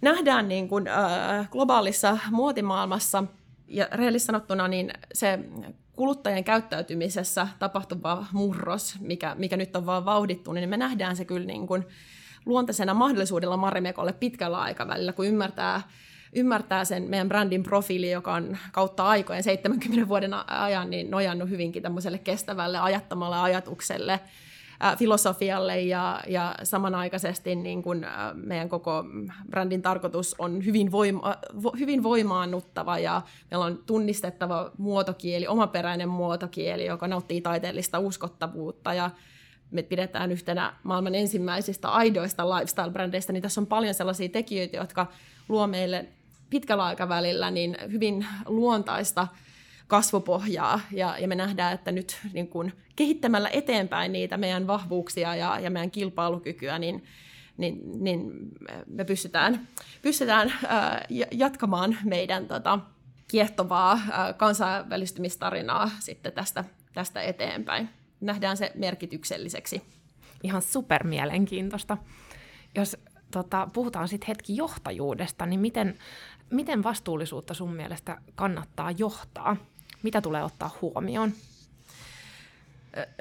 nähdään 0.00 0.48
niin 0.48 0.68
kuin, 0.68 0.88
äh, 0.88 1.50
globaalissa 1.50 2.18
muotimaailmassa– 2.30 3.24
ja 3.68 3.88
rehellisesti 3.92 4.26
sanottuna 4.26 4.68
niin 4.68 4.90
se 5.14 5.38
kuluttajien 5.92 6.44
käyttäytymisessä 6.44 7.48
tapahtuva 7.58 8.26
murros, 8.32 8.96
mikä, 9.00 9.34
mikä 9.34 9.56
nyt 9.56 9.76
on 9.76 9.86
vaan 9.86 10.04
vauhdittunut, 10.04 10.60
niin 10.60 10.68
me 10.68 10.76
nähdään 10.76 11.16
se 11.16 11.24
kyllä 11.24 11.46
niin 11.46 11.66
kuin 11.66 11.84
luontaisena 12.46 12.94
mahdollisuudella 12.94 13.56
Marimekolle 13.56 14.12
pitkällä 14.12 14.58
aikavälillä, 14.58 15.12
kun 15.12 15.26
ymmärtää, 15.26 15.82
ymmärtää 16.32 16.84
sen 16.84 17.02
meidän 17.02 17.28
brändin 17.28 17.62
profiili, 17.62 18.10
joka 18.10 18.34
on 18.34 18.56
kautta 18.72 19.06
aikojen 19.06 19.42
70 19.42 20.08
vuoden 20.08 20.50
ajan 20.50 20.90
niin 20.90 21.10
nojannut 21.10 21.50
hyvinkin 21.50 21.82
tämmöiselle 21.82 22.18
kestävälle 22.18 22.78
ajattamalle 22.78 23.38
ajatukselle– 23.38 24.20
filosofialle 24.98 25.80
ja, 25.80 26.20
ja 26.26 26.54
samanaikaisesti 26.62 27.56
niin 27.56 27.82
kuin, 27.82 28.06
meidän 28.34 28.68
koko 28.68 29.04
brändin 29.50 29.82
tarkoitus 29.82 30.34
on 30.38 30.64
hyvin, 30.64 30.92
voima, 30.92 31.34
hyvin 31.78 32.02
voimaannuttava 32.02 32.98
ja 32.98 33.22
meillä 33.50 33.64
on 33.64 33.82
tunnistettava 33.86 34.70
muotokieli, 34.78 35.46
omaperäinen 35.46 36.08
muotokieli, 36.08 36.86
joka 36.86 37.08
nauttii 37.08 37.40
taiteellista 37.40 37.98
uskottavuutta 37.98 38.94
ja 38.94 39.10
me 39.70 39.82
pidetään 39.82 40.32
yhtenä 40.32 40.72
maailman 40.82 41.14
ensimmäisistä 41.14 41.88
aidoista 41.88 42.44
lifestyle-brändeistä, 42.44 43.32
niin 43.32 43.42
tässä 43.42 43.60
on 43.60 43.66
paljon 43.66 43.94
sellaisia 43.94 44.28
tekijöitä, 44.28 44.76
jotka 44.76 45.06
luo 45.48 45.66
meille 45.66 46.06
pitkällä 46.50 46.84
aikavälillä 46.84 47.50
niin 47.50 47.76
hyvin 47.92 48.26
luontaista 48.46 49.28
kasvupohjaa 49.86 50.80
ja, 50.90 51.18
ja 51.18 51.28
me 51.28 51.34
nähdään, 51.34 51.74
että 51.74 51.92
nyt 51.92 52.18
niin 52.32 52.48
kun 52.48 52.72
kehittämällä 52.96 53.48
eteenpäin 53.52 54.12
niitä 54.12 54.36
meidän 54.36 54.66
vahvuuksia 54.66 55.34
ja, 55.34 55.58
ja 55.58 55.70
meidän 55.70 55.90
kilpailukykyä, 55.90 56.78
niin, 56.78 57.04
niin, 57.56 58.04
niin 58.04 58.30
me 58.86 59.04
pystytään, 59.04 59.68
pystytään 60.02 60.52
ää, 60.66 61.04
jatkamaan 61.32 61.98
meidän 62.04 62.46
tota, 62.46 62.78
kiehtovaa 63.28 64.00
ää, 64.10 64.32
kansainvälistymistarinaa 64.32 65.90
sitten 65.98 66.32
tästä, 66.32 66.64
tästä 66.94 67.22
eteenpäin. 67.22 67.88
Nähdään 68.20 68.56
se 68.56 68.72
merkitykselliseksi. 68.74 69.82
Ihan 70.42 70.62
super 70.62 71.06
mielenkiintoista. 71.06 71.98
Jos 72.74 72.96
tota, 73.30 73.68
puhutaan 73.72 74.08
sitten 74.08 74.26
hetki 74.28 74.56
johtajuudesta, 74.56 75.46
niin 75.46 75.60
miten, 75.60 75.98
miten 76.50 76.82
vastuullisuutta 76.82 77.54
sun 77.54 77.74
mielestä 77.74 78.18
kannattaa 78.34 78.90
johtaa? 78.90 79.56
Mitä 80.06 80.20
tulee 80.20 80.44
ottaa 80.44 80.76
huomioon? 80.82 81.32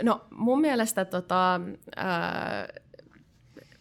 No 0.04 0.26
mun 0.32 0.62
mielestä 0.62 1.06
tota, 1.06 1.62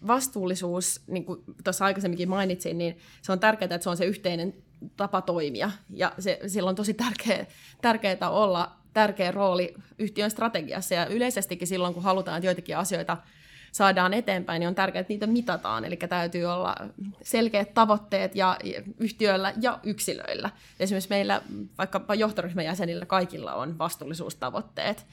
vastuullisuus, 0.07 1.03
niin 1.07 1.25
kuin 1.25 1.45
tuossa 1.65 1.85
aikaisemminkin 1.85 2.29
mainitsin, 2.29 2.79
niin 2.79 2.99
se 3.23 3.33
on 3.33 3.41
tärkeää, 3.41 3.75
että 3.75 3.83
se 3.83 3.91
on 3.91 3.97
se 3.97 4.05
yhteinen 4.05 4.55
tapa 4.97 5.23
toimia. 5.23 5.71
Ja 5.91 6.13
se, 6.19 6.41
sillä 6.47 6.69
on 6.69 6.75
tosi 6.75 6.95
tärkeä, 6.95 7.47
tärkeää 7.83 8.31
olla 8.31 8.77
tärkeä 8.93 9.31
rooli 9.31 9.75
yhtiön 9.99 10.31
strategiassa 10.31 10.95
ja 10.95 11.07
yleisestikin 11.07 11.69
silloin, 11.69 11.95
kun 11.95 12.03
halutaan, 12.03 12.39
että 12.39 12.47
joitakin 12.47 12.77
asioita– 12.77 13.17
saadaan 13.75 14.15
eteenpäin, 14.15 14.61
niin 14.61 14.69
on 14.69 14.75
tärkeää, 14.75 15.01
että 15.01 15.13
niitä 15.13 15.27
mitataan. 15.27 15.85
Eli 15.85 15.97
täytyy 15.97 16.45
olla 16.45 16.77
selkeät 17.23 17.75
tavoitteet 17.75 18.37
ja 18.37 18.59
yhtiöillä 18.99 19.53
ja 19.61 19.79
yksilöillä. 19.83 20.51
Esimerkiksi 20.81 21.11
meillä 21.11 21.43
vaikkapa 21.79 22.15
johtoryhmän 22.15 22.65
jäsenillä 22.65 23.07
kaikilla 23.07 23.55
on 23.55 23.79
vastuullisuustavoitteet. 23.79 25.07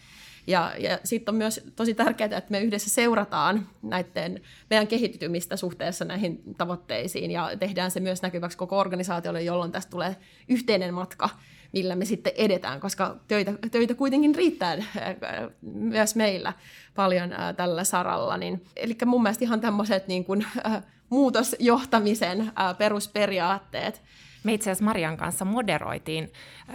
Ja, 0.47 0.73
ja 0.77 0.99
sitten 1.03 1.31
on 1.31 1.37
myös 1.37 1.61
tosi 1.75 1.93
tärkeää, 1.93 2.37
että 2.37 2.51
me 2.51 2.59
yhdessä 2.59 2.89
seurataan 2.89 3.67
näiden 3.81 4.41
meidän 4.69 4.87
kehittymistä 4.87 5.57
suhteessa 5.57 6.05
näihin 6.05 6.41
tavoitteisiin 6.57 7.31
ja 7.31 7.51
tehdään 7.59 7.91
se 7.91 7.99
myös 7.99 8.21
näkyväksi 8.21 8.57
koko 8.57 8.79
organisaatiolle, 8.79 9.41
jolloin 9.41 9.71
tästä 9.71 9.89
tulee 9.89 10.15
yhteinen 10.47 10.93
matka 10.93 11.29
millä 11.73 11.95
me 11.95 12.05
sitten 12.05 12.33
edetään, 12.35 12.79
koska 12.79 13.15
töitä, 13.27 13.53
töitä 13.71 13.93
kuitenkin 13.93 14.35
riittää 14.35 14.71
äh, 14.73 15.15
myös 15.61 16.15
meillä 16.15 16.53
paljon 16.95 17.33
äh, 17.33 17.55
tällä 17.55 17.83
saralla. 17.83 18.37
Niin, 18.37 18.65
eli 18.75 18.97
mun 19.05 19.23
mielestä 19.23 19.45
ihan 19.45 19.61
tämmöiset 19.61 20.07
niin 20.07 20.25
kuin, 20.25 20.45
äh, 20.65 20.83
muutosjohtamisen 21.09 22.51
perusperiaatteet, 22.77 24.01
me 24.43 24.53
itse 24.53 24.71
asiassa 24.71 24.85
Marian 24.85 25.17
kanssa 25.17 25.45
moderoitiin 25.45 26.31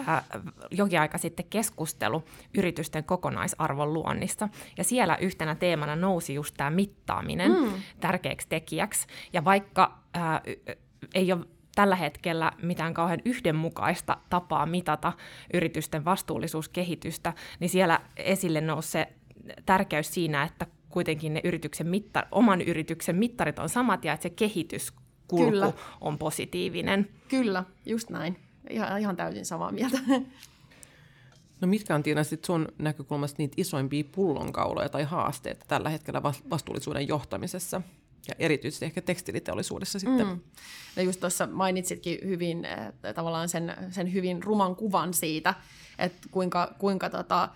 äh, 0.08 0.24
jokin 0.70 1.00
aika 1.00 1.18
sitten 1.18 1.46
keskustelu 1.50 2.24
yritysten 2.58 3.04
kokonaisarvon 3.04 3.92
luonnista. 3.92 4.48
Ja 4.76 4.84
siellä 4.84 5.16
yhtenä 5.16 5.54
teemana 5.54 5.96
nousi 5.96 6.34
just 6.34 6.54
tämä 6.56 6.70
mittaaminen 6.70 7.52
mm. 7.52 7.72
tärkeäksi 8.00 8.48
tekijäksi. 8.48 9.06
Ja 9.32 9.44
vaikka 9.44 9.98
äh, 10.16 10.40
ei 11.14 11.32
ole 11.32 11.46
tällä 11.76 11.96
hetkellä 11.96 12.52
mitään 12.62 12.94
kauhean 12.94 13.20
yhdenmukaista 13.24 14.16
tapaa 14.30 14.66
mitata 14.66 15.12
yritysten 15.54 16.04
vastuullisuuskehitystä, 16.04 17.32
niin 17.60 17.70
siellä 17.70 18.00
esille 18.16 18.60
nousi 18.60 18.90
se 18.90 19.08
tärkeys 19.66 20.14
siinä, 20.14 20.42
että 20.42 20.66
kuitenkin 20.88 21.34
ne 21.34 21.40
yrityksen 21.44 21.86
mittar, 21.86 22.26
oman 22.32 22.62
yrityksen 22.62 23.16
mittarit 23.16 23.58
on 23.58 23.68
samat 23.68 24.04
ja 24.04 24.12
että 24.12 24.22
se 24.22 24.30
kehityskulku 24.30 25.50
Kyllä. 25.50 25.72
on 26.00 26.18
positiivinen. 26.18 27.08
Kyllä, 27.28 27.64
just 27.86 28.10
näin. 28.10 28.36
Ihan, 28.70 29.00
ihan 29.00 29.16
täysin 29.16 29.44
samaa 29.44 29.72
mieltä. 29.72 29.98
No 31.60 31.68
mitkä 31.68 31.94
on 31.94 32.02
Tiina 32.02 32.24
sit 32.24 32.44
sun 32.44 32.68
näkökulmasta 32.78 33.36
niitä 33.38 33.54
isoimpia 33.56 34.04
pullonkauloja 34.12 34.88
tai 34.88 35.04
haasteita 35.04 35.64
tällä 35.68 35.90
hetkellä 35.90 36.22
vastuullisuuden 36.22 37.08
johtamisessa? 37.08 37.82
Ja 38.28 38.34
erityisesti 38.38 38.84
ehkä 38.84 39.02
tekstiiliteollisuudessa 39.02 39.98
sitten. 39.98 40.26
Mm. 40.26 40.40
No 40.96 41.02
just 41.02 41.20
tuossa 41.20 41.46
mainitsitkin 41.46 42.18
hyvin 42.24 42.64
että 42.64 43.14
tavallaan 43.14 43.48
sen, 43.48 43.76
sen 43.90 44.12
hyvin 44.12 44.42
ruman 44.42 44.76
kuvan 44.76 45.14
siitä, 45.14 45.54
että 45.98 46.28
kuinka, 46.30 46.74
kuinka, 46.78 47.10
tota, 47.10 47.48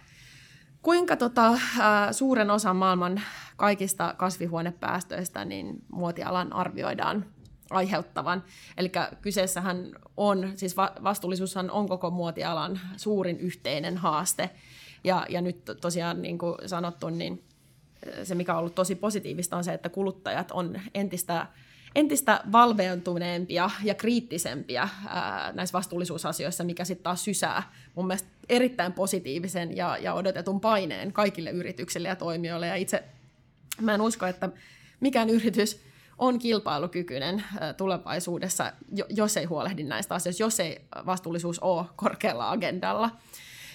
kuinka 0.82 1.16
tota, 1.16 1.58
ää, 1.80 2.12
suuren 2.12 2.50
osan 2.50 2.76
maailman 2.76 3.22
kaikista 3.56 4.14
kasvihuonepäästöistä 4.18 5.44
niin 5.44 5.84
muotialan 5.92 6.52
arvioidaan 6.52 7.26
aiheuttavan. 7.70 8.44
Eli 8.76 8.92
kyseessähän 9.22 9.92
on, 10.16 10.52
siis 10.56 10.76
vastuullisuushan 10.76 11.70
on 11.70 11.88
koko 11.88 12.10
muotialan 12.10 12.80
suurin 12.96 13.40
yhteinen 13.40 13.96
haaste. 13.96 14.50
Ja, 15.04 15.26
ja 15.28 15.40
nyt 15.40 15.64
tosiaan 15.80 16.22
niin 16.22 16.38
kuin 16.38 16.54
sanottu, 16.66 17.10
niin 17.10 17.44
se 18.24 18.34
mikä 18.34 18.52
on 18.52 18.58
ollut 18.58 18.74
tosi 18.74 18.94
positiivista 18.94 19.56
on 19.56 19.64
se, 19.64 19.74
että 19.74 19.88
kuluttajat 19.88 20.50
on 20.50 20.80
entistä 20.94 21.46
entistä 21.94 22.40
valveutuneempia 22.52 23.70
ja 23.82 23.94
kriittisempiä 23.94 24.88
ää, 25.08 25.52
näissä 25.52 25.72
vastuullisuusasioissa, 25.72 26.64
mikä 26.64 26.84
sitten 26.84 27.02
taas 27.02 27.24
sysää 27.24 27.72
mun 27.94 28.06
mielestä 28.06 28.28
erittäin 28.48 28.92
positiivisen 28.92 29.76
ja, 29.76 29.98
ja 30.00 30.14
odotetun 30.14 30.60
paineen 30.60 31.12
kaikille 31.12 31.50
yrityksille 31.50 32.08
ja 32.08 32.16
toimijoille. 32.16 32.66
Ja 32.66 32.74
itse 32.74 33.04
mä 33.80 33.94
en 33.94 34.00
usko, 34.00 34.26
että 34.26 34.48
mikään 35.00 35.30
yritys 35.30 35.80
on 36.18 36.38
kilpailukykyinen 36.38 37.44
tulevaisuudessa, 37.76 38.72
jos 39.08 39.36
ei 39.36 39.44
huolehdi 39.44 39.82
näistä 39.82 40.14
asioista, 40.14 40.42
jos 40.42 40.60
ei 40.60 40.80
vastuullisuus 41.06 41.58
ole 41.58 41.84
korkealla 41.96 42.50
agendalla. 42.50 43.10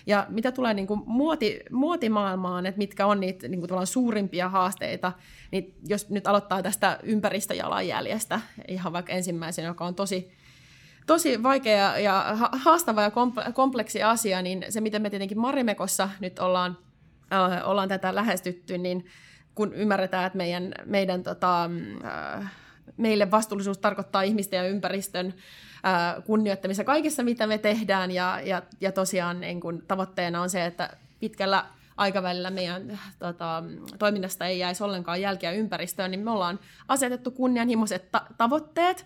Ja 0.08 0.26
mitä 0.30 0.52
tulee 0.52 0.74
niin 0.74 0.88
kuin 0.88 1.02
muoti, 1.06 1.60
muotimaailmaan, 1.72 2.66
että 2.66 2.78
mitkä 2.78 3.06
on 3.06 3.20
niitä 3.20 3.48
niin 3.48 3.68
kuin 3.68 3.88
suurimpia 3.88 4.50
haasteita, 4.50 5.12
niin 5.52 5.76
jos 5.88 6.10
nyt 6.10 6.28
aloittaa 6.28 6.64
tästä 6.64 7.00
ympäristöjalanjäljestä 7.04 8.42
ihan 8.68 8.94
vaikka 8.94 9.14
ensimmäisenä, 9.14 9.68
joka 9.68 9.86
on 9.86 9.96
tosi, 9.96 10.32
tosi 11.08 11.44
vaikea 11.44 11.98
ja 11.98 12.38
haastava 12.52 13.02
ja 13.02 13.12
kompleksi 13.54 14.04
asia, 14.04 14.42
niin 14.42 14.66
se, 14.70 14.82
miten 14.82 15.02
me 15.02 15.10
tietenkin 15.10 15.40
Marimekossa 15.40 16.10
nyt 16.20 16.40
ollaan, 16.40 16.78
äh, 17.34 17.70
ollaan 17.70 17.90
tätä 17.90 18.16
lähestytty, 18.16 18.78
niin 18.78 19.06
kun 19.56 19.74
ymmärretään, 19.74 20.26
että 20.26 20.38
meidän, 20.38 20.74
meidän 20.86 21.24
tota, 21.24 21.70
äh, 22.06 22.52
meille 22.98 23.32
vastuullisuus 23.32 23.78
tarkoittaa 23.78 24.22
ihmisten 24.22 24.58
ja 24.58 24.68
ympäristön 24.68 25.34
kunnioittamista 26.26 26.84
kaikessa, 26.84 27.24
mitä 27.24 27.48
me 27.48 27.58
tehdään, 27.58 28.12
ja, 28.12 28.40
ja, 28.44 28.62
ja 28.82 28.92
tosiaan 28.92 29.42
niin 29.42 29.62
kun, 29.62 29.84
tavoitteena 29.88 30.42
on 30.42 30.50
se, 30.50 30.66
että 30.66 30.98
pitkällä 31.20 31.66
aikavälillä 31.98 32.50
meidän 32.50 33.00
tota, 33.20 33.64
toiminnasta 34.00 34.46
ei 34.46 34.60
jäisi 34.60 34.84
ollenkaan 34.84 35.22
jälkeä 35.22 35.52
ympäristöön, 35.52 36.12
niin 36.12 36.24
me 36.24 36.32
ollaan 36.32 36.60
asetettu 36.88 37.32
kunnianhimoiset 37.32 38.12
ta- 38.12 38.26
tavoitteet, 38.38 39.06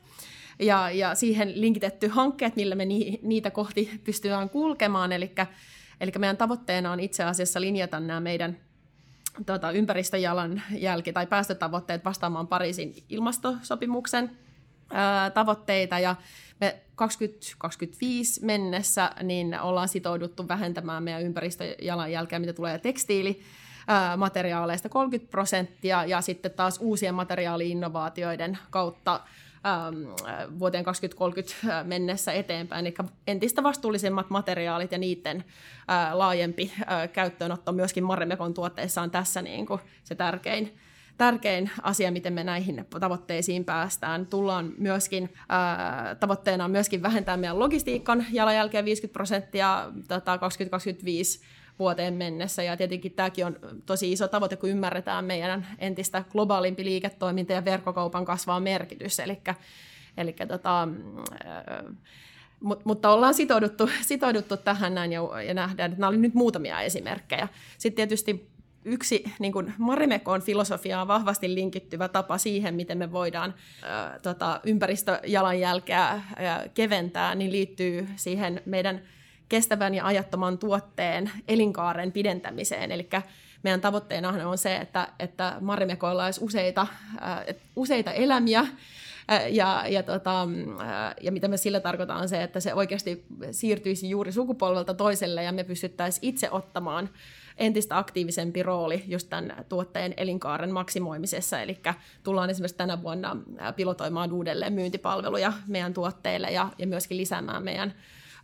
ja, 0.59 0.91
ja 0.91 1.15
siihen 1.15 1.61
linkitetty 1.61 2.07
hankkeet, 2.07 2.55
millä 2.55 2.75
me 2.75 2.85
ni, 2.85 3.19
niitä 3.23 3.51
kohti 3.51 4.01
pystytään 4.03 4.49
kulkemaan, 4.49 5.11
eli 5.11 5.35
Eli 6.01 6.11
meidän 6.17 6.37
tavoitteena 6.37 6.91
on 6.91 6.99
itse 6.99 7.23
asiassa 7.23 7.61
linjata 7.61 7.99
nämä 7.99 8.19
meidän 8.19 8.57
tota, 9.45 9.71
ympäristöjalanjälki 9.71 11.13
tai 11.13 11.27
päästötavoitteet 11.27 12.05
vastaamaan 12.05 12.47
Pariisin 12.47 12.93
ilmastosopimuksen 13.09 14.31
ää, 14.93 15.29
tavoitteita. 15.29 15.99
Ja 15.99 16.15
me 16.61 16.79
2025 16.95 18.45
mennessä 18.45 19.11
niin 19.23 19.59
ollaan 19.61 19.89
sitouduttu 19.89 20.47
vähentämään 20.47 21.03
meidän 21.03 21.23
ympäristöjalanjälkeä, 21.23 22.39
mitä 22.39 22.53
tulee 22.53 22.79
tekstiili 22.79 23.41
materiaaleista 24.17 24.89
30 24.89 25.31
prosenttia 25.31 26.05
ja 26.05 26.21
sitten 26.21 26.51
taas 26.51 26.77
uusien 26.81 27.15
materiaaliinnovaatioiden 27.15 28.57
kautta 28.69 29.19
vuoteen 30.59 30.83
2030 30.83 31.53
äh, 31.69 31.85
mennessä 31.85 32.31
eteenpäin. 32.31 32.85
Eli 32.85 32.95
entistä 33.27 33.63
vastuullisemmat 33.63 34.29
materiaalit 34.29 34.91
ja 34.91 34.97
niiden 34.97 35.43
äh, 35.89 36.13
laajempi 36.13 36.71
äh, 36.81 37.09
käyttöönotto 37.09 37.71
myöskin 37.71 38.03
Marimekon 38.03 38.53
tuotteissa 38.53 39.01
on 39.01 39.11
tässä 39.11 39.41
niin 39.41 39.65
kuin 39.65 39.81
se 40.03 40.15
tärkein, 40.15 40.77
tärkein 41.17 41.69
asia, 41.81 42.11
miten 42.11 42.33
me 42.33 42.43
näihin 42.43 42.85
tavoitteisiin 42.99 43.65
päästään. 43.65 44.25
Tullaan 44.25 44.73
myöskin, 44.77 45.33
ää, 45.49 46.15
tavoitteena 46.15 46.65
on 46.65 46.71
myöskin 46.71 47.01
vähentää 47.01 47.37
meidän 47.37 47.59
logistiikan 47.59 48.25
jalanjälkeen 48.31 48.85
50 48.85 49.13
prosenttia 49.13 49.91
tota, 50.07 50.37
2025 50.37 51.41
vuoteen 51.79 52.13
mennessä. 52.13 52.63
Ja 52.63 52.77
tietenkin 52.77 53.11
tämäkin 53.11 53.45
on 53.45 53.59
tosi 53.85 54.11
iso 54.11 54.27
tavoite, 54.27 54.55
kun 54.55 54.69
ymmärretään 54.69 55.25
meidän 55.25 55.67
entistä 55.79 56.23
globaalimpi 56.31 56.85
liiketoiminta 56.85 57.53
ja 57.53 57.65
verkkokaupan 57.65 58.25
kasvaa 58.25 58.59
merkitys. 58.59 59.19
Eli, 59.19 59.41
eli 60.17 60.35
tota, 60.47 60.87
mutta 62.83 63.09
ollaan 63.09 63.33
sitouduttu, 63.33 63.89
sitouduttu 64.01 64.57
tähän 64.57 64.95
näin 64.95 65.11
ja, 65.11 65.21
ja 65.47 65.53
nähdään, 65.53 65.91
että 65.91 65.99
nämä 65.99 66.09
olivat 66.09 66.21
nyt 66.21 66.33
muutamia 66.33 66.81
esimerkkejä. 66.81 67.47
Sitten 67.77 67.95
tietysti 67.95 68.49
yksi 68.85 69.23
niin 69.39 69.53
kuin 69.53 69.73
Marimekon 69.77 70.41
filosofiaan 70.41 71.07
vahvasti 71.07 71.55
linkittyvä 71.55 72.07
tapa 72.07 72.37
siihen, 72.37 72.75
miten 72.75 72.97
me 72.97 73.11
voidaan 73.11 73.53
ää, 73.83 74.19
tota, 74.19 74.59
ympäristöjalanjälkeä 74.63 76.05
ää, 76.05 76.21
keventää, 76.73 77.35
niin 77.35 77.51
liittyy 77.51 78.07
siihen 78.15 78.61
meidän 78.65 79.01
kestävän 79.49 79.93
ja 79.93 80.05
ajattoman 80.05 80.57
tuotteen 80.57 81.31
elinkaaren 81.47 82.11
pidentämiseen. 82.11 82.91
Eli 82.91 83.09
meidän 83.63 83.81
tavoitteena 83.81 84.49
on 84.49 84.57
se, 84.57 84.75
että, 84.75 85.07
että 85.19 85.55
Marimekoilla 85.61 86.25
olisi 86.25 86.43
useita, 86.43 86.81
äh, 86.81 87.55
useita 87.75 88.11
elämiä, 88.11 88.59
äh, 88.59 89.51
ja, 89.51 89.83
ja, 89.87 90.03
tota, 90.03 90.41
äh, 90.81 91.15
ja 91.21 91.31
mitä 91.31 91.47
me 91.47 91.57
sillä 91.57 91.79
tarkoitaan 91.79 92.21
on 92.21 92.29
se, 92.29 92.43
että 92.43 92.59
se 92.59 92.73
oikeasti 92.73 93.25
siirtyisi 93.51 94.09
juuri 94.09 94.31
sukupolvelta 94.31 94.93
toiselle 94.93 95.43
ja 95.43 95.51
me 95.51 95.63
pystyttäisiin 95.63 96.29
itse 96.29 96.51
ottamaan 96.51 97.09
entistä 97.57 97.97
aktiivisempi 97.97 98.63
rooli 98.63 99.03
just 99.07 99.29
tämän 99.29 99.65
tuotteen 99.69 100.13
elinkaaren 100.17 100.71
maksimoimisessa. 100.71 101.61
Eli 101.61 101.79
tullaan 102.23 102.49
esimerkiksi 102.49 102.77
tänä 102.77 103.01
vuonna 103.01 103.37
pilotoimaan 103.75 104.31
uudelleen 104.31 104.73
myyntipalveluja 104.73 105.53
meidän 105.67 105.93
tuotteille 105.93 106.47
ja, 106.47 106.69
ja 106.77 106.87
myöskin 106.87 107.17
lisäämään 107.17 107.63
meidän 107.63 107.93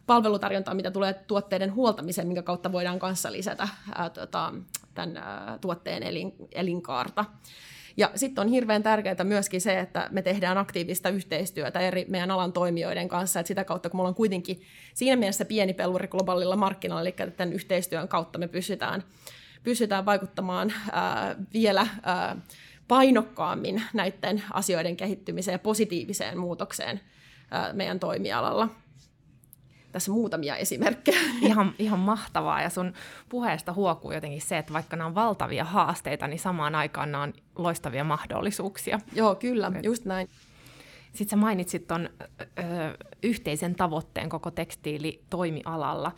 palvelutarjontaa, 0.07 0.73
mitä 0.73 0.91
tulee 0.91 1.13
tuotteiden 1.13 1.75
huoltamiseen, 1.75 2.27
minkä 2.27 2.41
kautta 2.41 2.71
voidaan 2.71 2.99
kanssa 2.99 3.31
lisätä 3.31 3.67
ää, 3.95 4.09
tota, 4.09 4.53
tämän 4.93 5.17
ää, 5.17 5.57
tuotteen 5.61 6.03
elin, 6.03 6.33
elinkaarta. 6.51 7.25
Ja 7.97 8.11
sitten 8.15 8.41
on 8.41 8.47
hirveän 8.47 8.83
tärkeää 8.83 9.23
myöskin 9.23 9.61
se, 9.61 9.79
että 9.79 10.07
me 10.11 10.21
tehdään 10.21 10.57
aktiivista 10.57 11.09
yhteistyötä 11.09 11.79
eri 11.79 12.05
meidän 12.09 12.31
alan 12.31 12.53
toimijoiden 12.53 13.07
kanssa, 13.07 13.39
että 13.39 13.47
sitä 13.47 13.63
kautta, 13.63 13.89
kun 13.89 13.97
me 13.97 14.01
ollaan 14.01 14.15
kuitenkin 14.15 14.61
siinä 14.93 15.15
mielessä 15.15 15.45
pieni 15.45 15.73
peluri 15.73 16.07
globaalilla 16.07 16.55
markkinoilla, 16.55 17.01
eli 17.01 17.31
tämän 17.37 17.53
yhteistyön 17.53 18.07
kautta 18.07 18.39
me 18.39 18.47
pystytään, 18.47 19.03
pystytään 19.63 20.05
vaikuttamaan 20.05 20.73
ää, 20.91 21.35
vielä 21.53 21.87
ää, 22.03 22.35
painokkaammin 22.87 23.83
näiden 23.93 24.43
asioiden 24.53 24.97
kehittymiseen 24.97 25.53
ja 25.53 25.59
positiiviseen 25.59 26.37
muutokseen 26.37 27.01
ää, 27.51 27.73
meidän 27.73 27.99
toimialalla 27.99 28.69
tässä 29.95 30.11
muutamia 30.11 30.55
esimerkkejä. 30.55 31.19
Ihan, 31.41 31.73
ihan 31.79 31.99
mahtavaa 31.99 32.61
ja 32.61 32.69
sun 32.69 32.93
puheesta 33.29 33.73
huokuu 33.73 34.11
jotenkin 34.11 34.41
se, 34.41 34.57
että 34.57 34.73
vaikka 34.73 34.95
nämä 34.95 35.07
on 35.07 35.15
valtavia 35.15 35.63
haasteita, 35.63 36.27
niin 36.27 36.39
samaan 36.39 36.75
aikaan 36.75 37.11
nämä 37.11 37.23
on 37.23 37.33
loistavia 37.55 38.03
mahdollisuuksia. 38.03 38.99
Joo, 39.13 39.35
kyllä, 39.35 39.71
just 39.83 40.05
näin. 40.05 40.29
Sitten 41.05 41.29
sä 41.29 41.35
mainitsit 41.35 41.87
tuon 41.87 42.09
yhteisen 43.23 43.75
tavoitteen 43.75 44.29
koko 44.29 44.51
tekstiilitoimialalla 44.51 46.11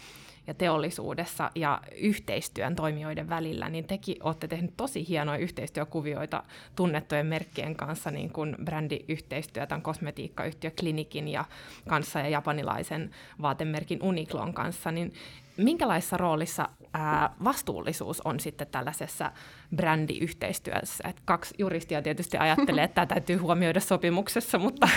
ja 0.47 0.53
teollisuudessa 0.53 1.51
ja 1.55 1.81
yhteistyön 1.97 2.75
toimijoiden 2.75 3.29
välillä, 3.29 3.69
niin 3.69 3.87
tekin 3.87 4.15
olette 4.23 4.47
tehneet 4.47 4.77
tosi 4.77 5.07
hienoja 5.07 5.37
yhteistyökuvioita 5.37 6.43
tunnettujen 6.75 7.25
merkkien 7.25 7.75
kanssa, 7.75 8.11
niin 8.11 8.29
kuin 8.29 8.55
brändiyhteistyötä 8.63 9.79
kosmetiikkayhtiö 9.81 10.71
Klinikin 10.79 11.27
ja 11.27 11.45
kanssa 11.87 12.19
ja 12.19 12.29
japanilaisen 12.29 13.11
vaatemerkin 13.41 14.03
Uniklon 14.03 14.53
kanssa, 14.53 14.91
niin 14.91 15.13
minkälaisessa 15.57 16.17
roolissa 16.17 16.69
ää, 16.93 17.29
vastuullisuus 17.43 18.21
on 18.21 18.39
sitten 18.39 18.67
tällaisessa 18.67 19.31
brändiyhteistyössä? 19.75 21.03
Et 21.09 21.21
kaksi 21.25 21.55
juristia 21.57 22.01
tietysti 22.01 22.37
ajattelee, 22.37 22.83
että 22.83 22.95
tämä 22.95 23.05
täytyy 23.05 23.35
huomioida 23.37 23.79
sopimuksessa, 23.79 24.57
mutta 24.57 24.89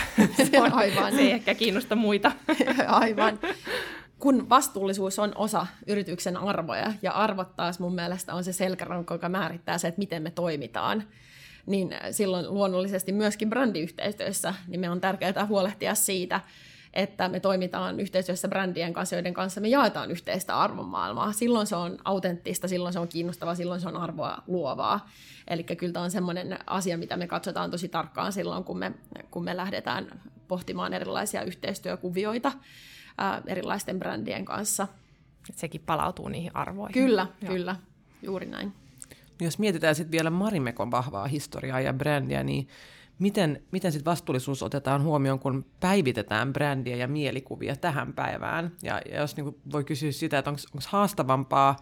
se, 0.51 0.61
on, 0.61 0.73
Aivan. 0.79 1.11
se 1.11 1.21
ei 1.21 1.31
ehkä 1.31 1.55
kiinnosta 1.55 1.95
muita. 1.95 2.31
Aivan 2.87 3.39
kun 4.21 4.49
vastuullisuus 4.49 5.19
on 5.19 5.31
osa 5.35 5.67
yrityksen 5.87 6.37
arvoja, 6.37 6.93
ja 7.01 7.11
arvot 7.11 7.55
taas 7.55 7.79
mun 7.79 7.95
mielestä 7.95 8.33
on 8.33 8.43
se 8.43 8.53
selkäranko, 8.53 9.13
joka 9.13 9.29
määrittää 9.29 9.77
se, 9.77 9.87
että 9.87 9.99
miten 9.99 10.23
me 10.23 10.31
toimitaan, 10.31 11.03
niin 11.65 11.95
silloin 12.11 12.53
luonnollisesti 12.53 13.11
myöskin 13.11 13.49
brändiyhteistyössä 13.49 14.53
niin 14.67 14.79
me 14.79 14.89
on 14.89 15.01
tärkeää 15.01 15.45
huolehtia 15.45 15.95
siitä, 15.95 16.41
että 16.93 17.29
me 17.29 17.39
toimitaan 17.39 17.99
yhteistyössä 17.99 18.47
brändien 18.47 18.93
kanssa, 18.93 19.15
joiden 19.15 19.33
kanssa 19.33 19.61
me 19.61 19.67
jaetaan 19.67 20.11
yhteistä 20.11 20.59
arvomaailmaa. 20.59 21.31
Silloin 21.31 21.67
se 21.67 21.75
on 21.75 21.97
autenttista, 22.05 22.67
silloin 22.67 22.93
se 22.93 22.99
on 22.99 23.07
kiinnostavaa, 23.07 23.55
silloin 23.55 23.81
se 23.81 23.87
on 23.87 23.97
arvoa 23.97 24.43
luovaa. 24.47 25.09
Eli 25.47 25.63
kyllä 25.63 25.93
tämä 25.93 26.03
on 26.03 26.11
sellainen 26.11 26.59
asia, 26.67 26.97
mitä 26.97 27.17
me 27.17 27.27
katsotaan 27.27 27.71
tosi 27.71 27.89
tarkkaan 27.89 28.33
silloin, 28.33 28.63
kun 28.63 28.77
me, 28.77 28.91
kun 29.31 29.43
me 29.43 29.57
lähdetään 29.57 30.21
pohtimaan 30.47 30.93
erilaisia 30.93 31.41
yhteistyökuvioita 31.43 32.51
ää, 33.17 33.41
erilaisten 33.47 33.99
brändien 33.99 34.45
kanssa. 34.45 34.87
Et 35.49 35.57
sekin 35.57 35.81
palautuu 35.85 36.27
niihin 36.27 36.51
arvoihin. 36.53 36.93
Kyllä, 36.93 37.27
Joo. 37.41 37.53
kyllä, 37.53 37.75
juuri 38.21 38.45
näin. 38.45 38.73
Jos 39.41 39.59
mietitään 39.59 39.95
sitten 39.95 40.11
vielä 40.11 40.29
Marimekon 40.29 40.91
vahvaa 40.91 41.27
historiaa 41.27 41.79
ja 41.79 41.93
brändiä, 41.93 42.43
niin 42.43 42.67
miten, 43.19 43.63
miten 43.71 43.91
sit 43.91 44.05
vastuullisuus 44.05 44.63
otetaan 44.63 45.03
huomioon, 45.03 45.39
kun 45.39 45.65
päivitetään 45.79 46.53
brändiä 46.53 46.95
ja 46.95 47.07
mielikuvia 47.07 47.75
tähän 47.75 48.13
päivään? 48.13 48.71
Ja, 48.83 49.01
ja 49.11 49.19
jos 49.19 49.35
niin 49.35 49.55
voi 49.71 49.83
kysyä 49.83 50.11
sitä, 50.11 50.37
että 50.37 50.49
onko 50.49 50.61
haastavampaa 50.87 51.75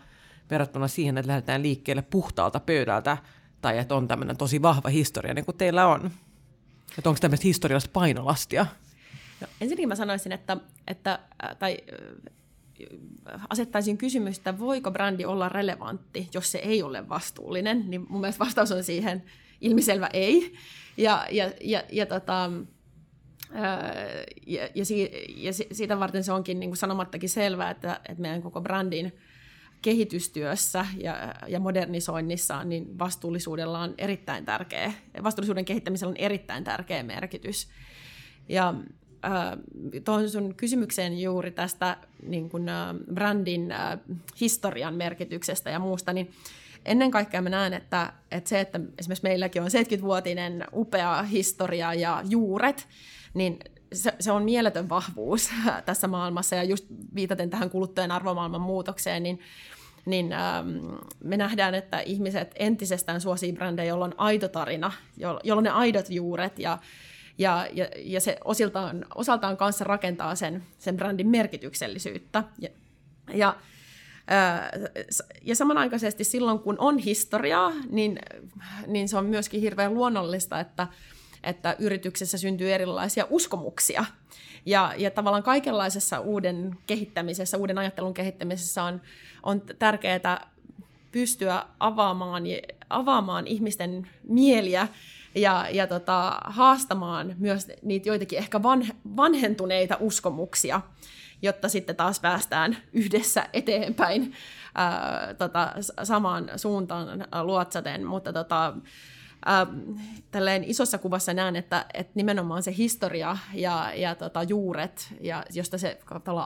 verrattuna 0.49 0.87
siihen, 0.87 1.17
että 1.17 1.27
lähdetään 1.27 1.61
liikkeelle 1.61 2.01
puhtaalta 2.01 2.59
pöydältä, 2.59 3.17
tai 3.61 3.77
että 3.77 3.95
on 3.95 4.07
tämmöinen 4.07 4.37
tosi 4.37 4.61
vahva 4.61 4.89
historia, 4.89 5.33
niin 5.33 5.45
kuin 5.45 5.57
teillä 5.57 5.87
on? 5.87 6.11
Että 6.97 7.09
onko 7.09 7.19
tämmöistä 7.19 7.43
historiallista 7.47 7.89
painolastia? 7.93 8.65
No, 9.41 9.47
ensinnäkin 9.61 9.89
mä 9.89 9.95
sanoisin, 9.95 10.31
että, 10.31 10.57
että 10.87 11.19
tai 11.59 11.77
asettaisin 13.49 13.97
kysymystä, 13.97 14.59
voiko 14.59 14.91
brändi 14.91 15.25
olla 15.25 15.49
relevantti, 15.49 16.29
jos 16.33 16.51
se 16.51 16.57
ei 16.57 16.83
ole 16.83 17.09
vastuullinen, 17.09 17.89
niin 17.89 18.05
mun 18.09 18.21
mielestä 18.21 18.45
vastaus 18.45 18.71
on 18.71 18.83
siihen 18.83 19.23
ilmiselvä 19.61 20.09
ei. 20.13 20.53
Ja, 20.97 21.27
ja, 21.31 21.51
ja, 21.61 21.83
ja, 21.91 22.05
tota, 22.05 22.51
ja, 24.47 24.61
ja, 24.75 24.83
ja 25.35 25.53
siitä 25.71 25.99
varten 25.99 26.23
se 26.23 26.31
onkin 26.31 26.59
niin 26.59 26.69
kuin 26.69 26.77
sanomattakin 26.77 27.29
selvää, 27.29 27.71
että, 27.71 28.01
että 28.09 28.21
meidän 28.21 28.41
koko 28.41 28.61
brändin 28.61 29.13
kehitystyössä 29.81 30.85
ja, 30.97 31.35
ja 31.47 31.59
modernisoinnissa 31.59 32.63
niin 32.63 32.99
vastuullisuudella 32.99 33.79
on 33.79 33.93
erittäin 33.97 34.45
tärkeä, 34.45 34.93
vastuullisuuden 35.23 35.65
kehittämisellä 35.65 36.11
on 36.11 36.17
erittäin 36.17 36.63
tärkeä 36.63 37.03
merkitys. 37.03 37.69
Ja 38.49 38.73
äh, 39.25 39.57
tuohon 40.05 40.29
sun 40.29 40.55
kysymykseen 40.55 41.21
juuri 41.21 41.51
tästä 41.51 41.97
niin 42.23 42.49
kun, 42.49 42.69
äh, 42.69 42.95
brändin 43.13 43.71
äh, 43.71 43.99
historian 44.41 44.93
merkityksestä 44.93 45.69
ja 45.69 45.79
muusta, 45.79 46.13
niin 46.13 46.31
ennen 46.85 47.11
kaikkea 47.11 47.41
mä 47.41 47.49
näen, 47.49 47.73
että, 47.73 48.13
että 48.31 48.49
se, 48.49 48.59
että 48.59 48.79
esimerkiksi 48.97 49.23
meilläkin 49.23 49.61
on 49.61 49.67
70-vuotinen 49.67 50.65
upea 50.73 51.23
historia 51.23 51.93
ja 51.93 52.23
juuret, 52.29 52.87
niin 53.33 53.59
se, 53.93 54.13
se 54.19 54.31
on 54.31 54.43
mieletön 54.43 54.89
vahvuus 54.89 55.49
tässä 55.85 56.07
maailmassa. 56.07 56.55
Ja 56.55 56.63
just 56.63 56.85
viitaten 57.15 57.49
tähän 57.49 57.69
kuluttajan 57.69 58.11
arvomaailman 58.11 58.61
muutokseen, 58.61 59.23
niin 59.23 59.39
niin 60.05 60.33
ähm, 60.33 60.67
me 61.23 61.37
nähdään, 61.37 61.75
että 61.75 61.99
ihmiset 61.99 62.51
entisestään 62.55 63.21
suosii 63.21 63.53
brändejä, 63.53 63.87
joilla 63.87 64.05
on 64.05 64.13
aito 64.17 64.47
tarina, 64.47 64.91
jolla 65.17 65.57
on 65.57 65.63
ne 65.63 65.69
aidot 65.69 66.09
juuret 66.09 66.59
ja, 66.59 66.77
ja, 67.39 67.67
ja, 67.73 67.87
ja 67.97 68.21
se 68.21 68.37
osiltaan, 68.45 69.05
osaltaan 69.15 69.57
kanssa 69.57 69.83
rakentaa 69.83 70.35
sen, 70.35 70.63
sen 70.77 70.97
brändin 70.97 71.27
merkityksellisyyttä. 71.27 72.43
Ja, 72.59 72.69
ja, 73.33 73.55
ja 75.41 75.55
samanaikaisesti 75.55 76.23
silloin, 76.23 76.59
kun 76.59 76.75
on 76.79 76.97
historiaa, 76.97 77.73
niin, 77.89 78.19
niin 78.87 79.09
se 79.09 79.17
on 79.17 79.25
myöskin 79.25 79.61
hirveän 79.61 79.93
luonnollista, 79.93 80.59
että, 80.59 80.87
että 81.43 81.75
yrityksessä 81.79 82.37
syntyy 82.37 82.73
erilaisia 82.73 83.27
uskomuksia. 83.29 84.05
Ja, 84.65 84.93
ja 84.97 85.11
tavallaan 85.11 85.43
kaikenlaisessa 85.43 86.19
uuden 86.19 86.77
kehittämisessä, 86.87 87.57
uuden 87.57 87.77
ajattelun 87.77 88.13
kehittämisessä 88.13 88.83
on, 88.83 89.01
on 89.43 89.61
tärkeää 89.79 90.49
pystyä 91.11 91.65
avaamaan, 91.79 92.43
avaamaan 92.89 93.47
ihmisten 93.47 94.07
mieliä 94.23 94.87
ja, 95.35 95.67
ja 95.71 95.87
tota, 95.87 96.39
haastamaan 96.43 97.35
myös 97.37 97.67
niitä 97.81 98.09
joitakin 98.09 98.39
ehkä 98.39 98.63
vanhe, 98.63 98.93
vanhentuneita 99.17 99.97
uskomuksia, 99.99 100.81
jotta 101.41 101.69
sitten 101.69 101.95
taas 101.95 102.19
päästään 102.19 102.77
yhdessä 102.93 103.49
eteenpäin 103.53 104.33
ää, 104.75 105.33
tota, 105.37 105.73
samaan 106.03 106.51
suuntaan 106.55 107.27
luotsaten. 107.43 108.05
Mutta 108.05 108.33
tota, 108.33 108.73
tälleen 110.31 110.63
isossa 110.63 110.97
kuvassa 110.97 111.33
näen, 111.33 111.55
että, 111.55 111.85
että 111.93 112.11
nimenomaan 112.15 112.63
se 112.63 112.75
historia 112.77 113.37
ja, 113.53 113.91
ja 113.95 114.15
tota, 114.15 114.43
juuret, 114.43 115.13
ja 115.21 115.45
josta 115.53 115.77
se 115.77 115.99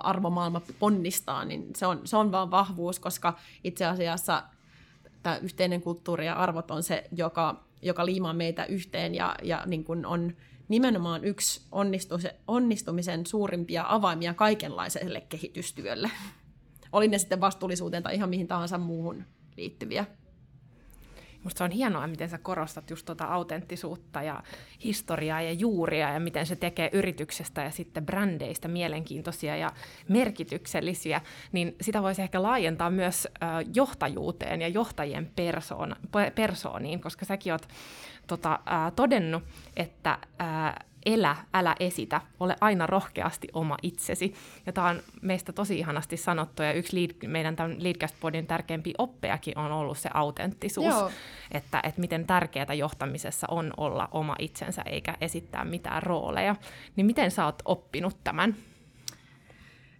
arvomaailma 0.04 0.62
ponnistaa, 0.80 1.46
niin 1.46 1.70
se 1.76 1.88
on, 1.88 2.02
se 2.04 2.18
on 2.18 2.32
vaan 2.32 2.52
vahvuus, 2.52 3.00
koska 3.00 3.38
itse 3.64 3.86
asiassa 3.86 4.44
tämä 5.24 5.38
yhteinen 5.38 5.82
kulttuuri 5.82 6.26
ja 6.26 6.36
arvot 6.36 6.72
on 6.72 6.84
se, 6.84 7.04
joka, 7.16 7.64
joka 7.84 8.06
liimaa 8.06 8.34
meitä 8.34 8.66
yhteen 8.66 9.16
ja, 9.16 9.36
ja 9.44 9.64
niin 9.66 9.84
kuin 9.84 10.06
on 10.06 10.34
nimenomaan 10.68 11.24
yksi 11.24 11.62
onnistumisen 12.48 13.26
suurimpia 13.26 13.86
avaimia 13.88 14.34
kaikenlaiselle 14.34 15.22
kehitystyölle. 15.22 16.12
Oli 16.92 17.08
ne 17.08 17.18
sitten 17.18 17.42
vastuullisuuteen 17.42 18.04
tai 18.04 18.16
ihan 18.16 18.30
mihin 18.30 18.48
tahansa 18.48 18.78
muuhun 18.78 19.24
liittyviä. 19.58 20.06
Musta 21.44 21.58
se 21.58 21.64
on 21.64 21.72
hienoa, 21.72 22.08
miten 22.08 22.30
sä 22.30 22.38
korostat 22.38 22.90
just 22.90 23.06
tuota 23.06 23.26
autenttisuutta 23.26 24.24
ja 24.24 24.44
historiaa 24.84 25.42
ja 25.42 25.52
juuria 25.52 26.10
ja 26.10 26.20
miten 26.20 26.46
se 26.46 26.56
tekee 26.56 26.90
yrityksestä 26.94 27.64
ja 27.64 27.72
sitten 27.72 28.06
brändeistä 28.06 28.68
mielenkiintoisia 28.68 29.56
ja 29.56 29.72
merkityksellisiä, 30.10 31.22
niin 31.52 31.76
sitä 31.82 32.02
voisi 32.02 32.22
ehkä 32.22 32.44
laajentaa 32.44 32.90
myös 32.90 33.28
johtajuuteen 33.76 34.62
ja 34.62 34.68
johtajien 34.68 35.32
persoon, 35.36 35.96
persooniin, 36.36 37.02
koska 37.02 37.26
säkin 37.26 37.54
oot 37.54 37.68
tota, 38.28 38.60
todennut, 38.96 39.44
että 39.78 40.18
elä, 41.06 41.36
älä 41.54 41.76
esitä, 41.80 42.22
ole 42.40 42.56
aina 42.62 42.88
rohkeasti 42.88 43.48
oma 43.54 43.78
itsesi. 43.82 44.34
Ja 44.66 44.74
tämä 44.74 44.88
on 44.88 45.02
meistä 45.22 45.54
tosi 45.54 45.80
ihanasti 45.80 46.18
sanottu, 46.18 46.64
ja 46.64 46.74
yksi 46.74 47.02
lead, 47.02 47.28
meidän 47.28 47.56
tämän 47.56 47.84
Leadcast-podin 47.84 48.48
tärkeimpi 48.48 48.94
oppeakin 48.98 49.58
on 49.58 49.72
ollut 49.72 49.98
se 49.98 50.10
autenttisuus, 50.14 50.96
että, 51.52 51.80
että 51.84 52.02
miten 52.02 52.28
tärkeää 52.28 52.74
johtamisessa 52.74 53.48
on 53.50 53.74
olla 53.78 54.10
oma 54.12 54.36
itsensä 54.40 54.82
eikä 54.86 55.18
esittää 55.22 55.66
mitään 55.66 56.04
rooleja. 56.04 56.56
Niin 56.96 57.06
miten 57.06 57.32
sä 57.32 57.46
oot 57.46 57.62
oppinut 57.66 58.18
tämän? 58.24 58.56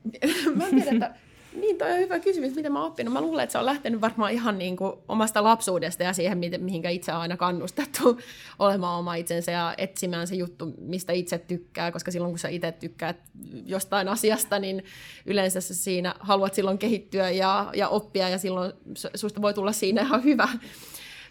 Mä 0.56 0.64
tiedän, 0.70 0.94
että 0.94 1.16
niin, 1.56 1.78
toi 1.78 1.92
on 1.92 2.00
hyvä 2.00 2.20
kysymys, 2.20 2.56
mitä 2.56 2.70
mä 2.70 2.80
oon 2.80 2.88
oppinut. 2.88 3.14
Mä 3.14 3.22
luulen, 3.22 3.44
että 3.44 3.52
se 3.52 3.58
on 3.58 3.66
lähtenyt 3.66 4.02
varmaan 4.02 4.32
ihan 4.32 4.58
niin 4.58 4.76
kuin 4.76 4.94
omasta 5.08 5.44
lapsuudesta 5.44 6.04
ja 6.04 6.14
siihen, 6.14 6.38
mihinkä 6.38 6.90
itse 6.90 7.14
on 7.14 7.18
aina 7.18 7.38
kannustettu 7.38 8.20
olemaan 8.60 9.00
oma 9.00 9.16
itsensä 9.16 9.52
ja 9.52 9.74
etsimään 9.78 10.28
se 10.28 10.36
juttu, 10.36 10.74
mistä 10.78 11.14
itse 11.14 11.38
tykkää, 11.38 11.92
koska 11.92 12.12
silloin 12.12 12.32
kun 12.32 12.40
sä 12.40 12.50
itse 12.50 12.72
tykkäät 12.72 13.18
jostain 13.66 14.08
asiasta, 14.08 14.60
niin 14.60 14.84
yleensä 15.26 15.62
sä 15.62 15.74
siinä 15.74 16.16
haluat 16.20 16.54
silloin 16.54 16.78
kehittyä 16.78 17.30
ja, 17.30 17.70
ja 17.76 17.88
oppia 17.88 18.30
ja 18.30 18.38
silloin 18.38 18.74
susta 19.16 19.42
voi 19.42 19.54
tulla 19.54 19.72
siinä 19.72 20.02
ihan 20.02 20.24
hyvä. 20.24 20.48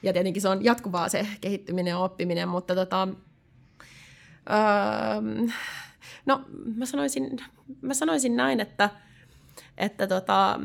Ja 0.02 0.12
tietenkin 0.12 0.42
se 0.42 0.48
on 0.48 0.64
jatkuvaa 0.64 1.08
se 1.08 1.26
kehittyminen 1.40 1.90
ja 1.90 1.98
oppiminen, 1.98 2.48
mutta 2.48 2.74
tota, 2.74 3.08
öö, 4.50 5.48
no 6.26 6.44
mä 6.76 6.86
sanoisin, 6.86 7.38
mä 7.80 7.94
sanoisin 7.94 8.36
näin, 8.36 8.60
että 8.60 8.90
että 9.78 10.06
tota, 10.06 10.60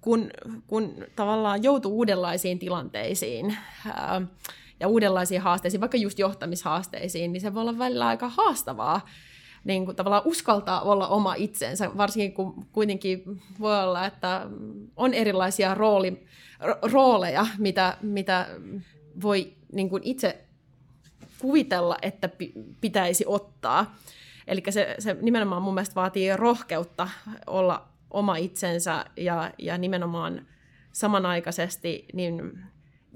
kun, 0.00 0.30
kun 0.66 0.94
tavallaan 1.16 1.62
joutuu 1.62 1.96
uudenlaisiin 1.96 2.58
tilanteisiin 2.58 3.56
ää, 3.94 4.22
ja 4.80 4.88
uudenlaisiin 4.88 5.40
haasteisiin, 5.40 5.80
vaikka 5.80 5.96
just 5.96 6.18
johtamishaasteisiin, 6.18 7.32
niin 7.32 7.40
se 7.40 7.54
voi 7.54 7.60
olla 7.60 7.78
välillä 7.78 8.06
aika 8.06 8.28
haastavaa 8.28 9.00
niin 9.64 9.84
kuin 9.84 9.96
tavallaan 9.96 10.22
uskaltaa 10.24 10.80
olla 10.80 11.08
oma 11.08 11.34
itsensä, 11.34 11.90
varsinkin 11.96 12.32
kun 12.32 12.66
kuitenkin 12.72 13.42
voi 13.60 13.82
olla, 13.82 14.06
että 14.06 14.46
on 14.96 15.14
erilaisia 15.14 15.74
rooli, 15.74 16.26
rooleja, 16.82 17.46
mitä, 17.58 17.96
mitä 18.02 18.46
voi 19.22 19.52
niin 19.72 19.88
kuin 19.88 20.02
itse 20.04 20.44
kuvitella, 21.38 21.96
että 22.02 22.28
pitäisi 22.80 23.24
ottaa. 23.26 23.96
Eli 24.46 24.62
se, 24.70 24.94
se 24.98 25.16
nimenomaan 25.20 25.62
mun 25.62 25.74
mielestä 25.74 25.94
vaatii 25.94 26.36
rohkeutta 26.36 27.08
olla 27.46 27.88
oma 28.14 28.36
itsensä 28.36 29.04
ja, 29.16 29.50
ja 29.58 29.78
nimenomaan 29.78 30.46
samanaikaisesti, 30.92 32.06
niin 32.12 32.58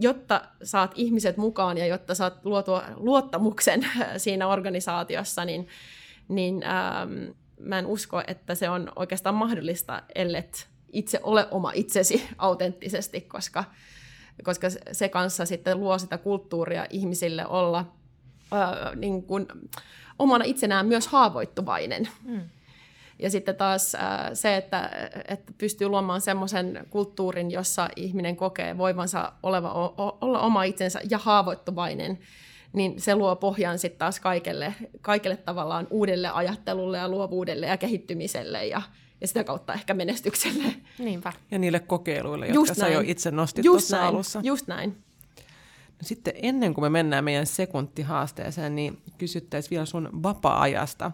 jotta 0.00 0.44
saat 0.62 0.92
ihmiset 0.94 1.36
mukaan 1.36 1.78
ja 1.78 1.86
jotta 1.86 2.14
saat 2.14 2.44
luotua 2.44 2.82
luottamuksen 2.96 3.86
siinä 4.16 4.48
organisaatiossa, 4.48 5.44
niin, 5.44 5.68
niin 6.28 6.62
ähm, 6.62 7.12
mä 7.60 7.78
en 7.78 7.86
usko, 7.86 8.22
että 8.26 8.54
se 8.54 8.70
on 8.70 8.92
oikeastaan 8.96 9.34
mahdollista, 9.34 10.02
ellet 10.14 10.68
itse 10.92 11.20
ole 11.22 11.48
oma 11.50 11.72
itsesi 11.74 12.28
autenttisesti, 12.38 13.20
koska, 13.20 13.64
koska 14.44 14.68
se 14.92 15.08
kanssa 15.08 15.46
sitten 15.46 15.80
luo 15.80 15.98
sitä 15.98 16.18
kulttuuria 16.18 16.86
ihmisille 16.90 17.46
olla 17.46 17.78
äh, 18.52 18.96
niin 18.96 19.22
kuin, 19.22 19.46
omana 20.18 20.44
itsenään 20.44 20.86
myös 20.86 21.06
haavoittuvainen. 21.06 22.08
Mm. 22.24 22.40
Ja 23.18 23.30
sitten 23.30 23.56
taas 23.56 23.94
äh, 23.94 24.00
se, 24.34 24.56
että, 24.56 24.90
että 25.28 25.52
pystyy 25.58 25.88
luomaan 25.88 26.20
semmoisen 26.20 26.86
kulttuurin, 26.90 27.50
jossa 27.50 27.88
ihminen 27.96 28.36
kokee 28.36 28.78
voivansa 28.78 29.32
oleva, 29.42 29.72
o, 29.72 30.18
olla 30.20 30.40
oma 30.40 30.62
itsensä 30.62 31.00
ja 31.10 31.18
haavoittuvainen, 31.18 32.18
niin 32.72 33.00
se 33.00 33.14
luo 33.14 33.36
pohjan 33.36 33.78
sitten 33.78 33.98
taas 33.98 34.20
kaikelle, 34.20 34.74
kaikelle 35.00 35.36
tavallaan 35.36 35.86
uudelle 35.90 36.28
ajattelulle 36.28 36.98
ja 36.98 37.08
luovuudelle 37.08 37.66
ja 37.66 37.76
kehittymiselle 37.76 38.66
ja, 38.66 38.82
ja 39.20 39.28
sitä 39.28 39.44
kautta 39.44 39.74
ehkä 39.74 39.94
menestykselle. 39.94 40.74
Niinpä. 40.98 41.32
Ja 41.50 41.58
niille 41.58 41.80
kokeiluille, 41.80 42.46
jotka 42.46 42.60
just 42.60 42.74
sä 42.74 42.88
jo 42.88 43.02
itse 43.04 43.30
nostit 43.30 43.64
just 43.64 43.74
tuossa 43.74 43.96
näin. 43.96 44.08
alussa. 44.08 44.40
Just 44.42 44.66
näin. 44.66 44.96
No 45.88 46.02
sitten 46.02 46.34
ennen 46.36 46.74
kuin 46.74 46.84
me 46.84 46.90
mennään 46.90 47.24
meidän 47.24 47.46
sekuntihaasteeseen, 47.46 48.74
niin 48.74 48.98
kysyttäisiin 49.18 49.70
vielä 49.70 49.86
sun 49.86 50.10
vapaa-ajasta. 50.22 51.12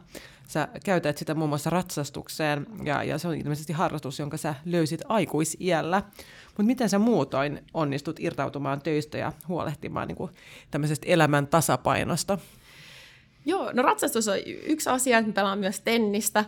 Sä 0.49 0.69
käytät 0.85 1.19
sitä 1.19 1.35
muun 1.35 1.49
muassa 1.49 1.71
ratsastukseen, 1.71 2.67
ja, 2.85 3.03
ja 3.03 3.19
se 3.19 3.29
on 3.29 3.35
ilmeisesti 3.35 3.73
harrastus, 3.73 4.19
jonka 4.19 4.37
sä 4.37 4.55
löysit 4.65 5.01
aikuisiällä. 5.09 6.03
Mutta 6.47 6.63
miten 6.63 6.89
sä 6.89 6.99
muutoin 6.99 7.65
onnistut 7.75 8.21
irtautumaan 8.21 8.83
töistä 8.83 9.19
ja 9.19 9.33
huolehtimaan 9.49 10.09
niin 10.09 10.17
kuin 10.17 10.31
tämmöisestä 10.71 11.07
elämän 11.09 11.47
tasapainosta? 11.47 12.39
Joo, 13.47 13.73
no 13.73 13.83
ratsastus 13.83 14.29
on 14.29 14.37
yksi 14.47 14.91
asia, 14.91 15.19
että 15.19 15.29
me 15.29 15.33
pelaan 15.33 15.59
myös 15.59 15.81
tennistä. 15.81 16.45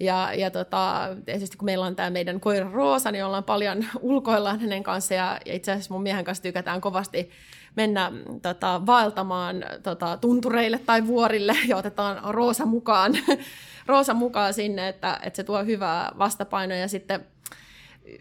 Ja, 0.00 0.34
ja 0.34 0.50
tota, 0.50 1.08
tietysti 1.24 1.56
kun 1.56 1.64
meillä 1.64 1.86
on 1.86 1.96
tämä 1.96 2.10
meidän 2.10 2.40
koira 2.40 2.70
Roosa, 2.70 3.10
niin 3.10 3.24
ollaan 3.24 3.44
paljon 3.44 3.84
ulkoillaan 4.00 4.60
hänen 4.60 4.82
kanssa. 4.82 5.14
Ja, 5.14 5.40
ja 5.46 5.54
itse 5.54 5.72
asiassa 5.72 5.94
mun 5.94 6.02
miehen 6.02 6.24
kanssa 6.24 6.42
tykätään 6.42 6.80
kovasti 6.80 7.30
mennä 7.78 8.12
tota, 8.42 8.86
vaeltamaan 8.86 9.64
tota, 9.82 10.16
tuntureille 10.16 10.78
tai 10.86 11.06
vuorille 11.06 11.56
ja 11.68 11.76
otetaan 11.76 12.34
Roosa 12.34 12.66
mukaan, 12.66 13.12
Roosa 13.86 14.14
mukaan 14.14 14.54
sinne, 14.54 14.88
että, 14.88 15.20
että 15.22 15.36
se 15.36 15.44
tuo 15.44 15.64
hyvää 15.64 16.12
vastapainoa. 16.18 16.76
Ja 16.78 16.88
sitten 16.88 17.26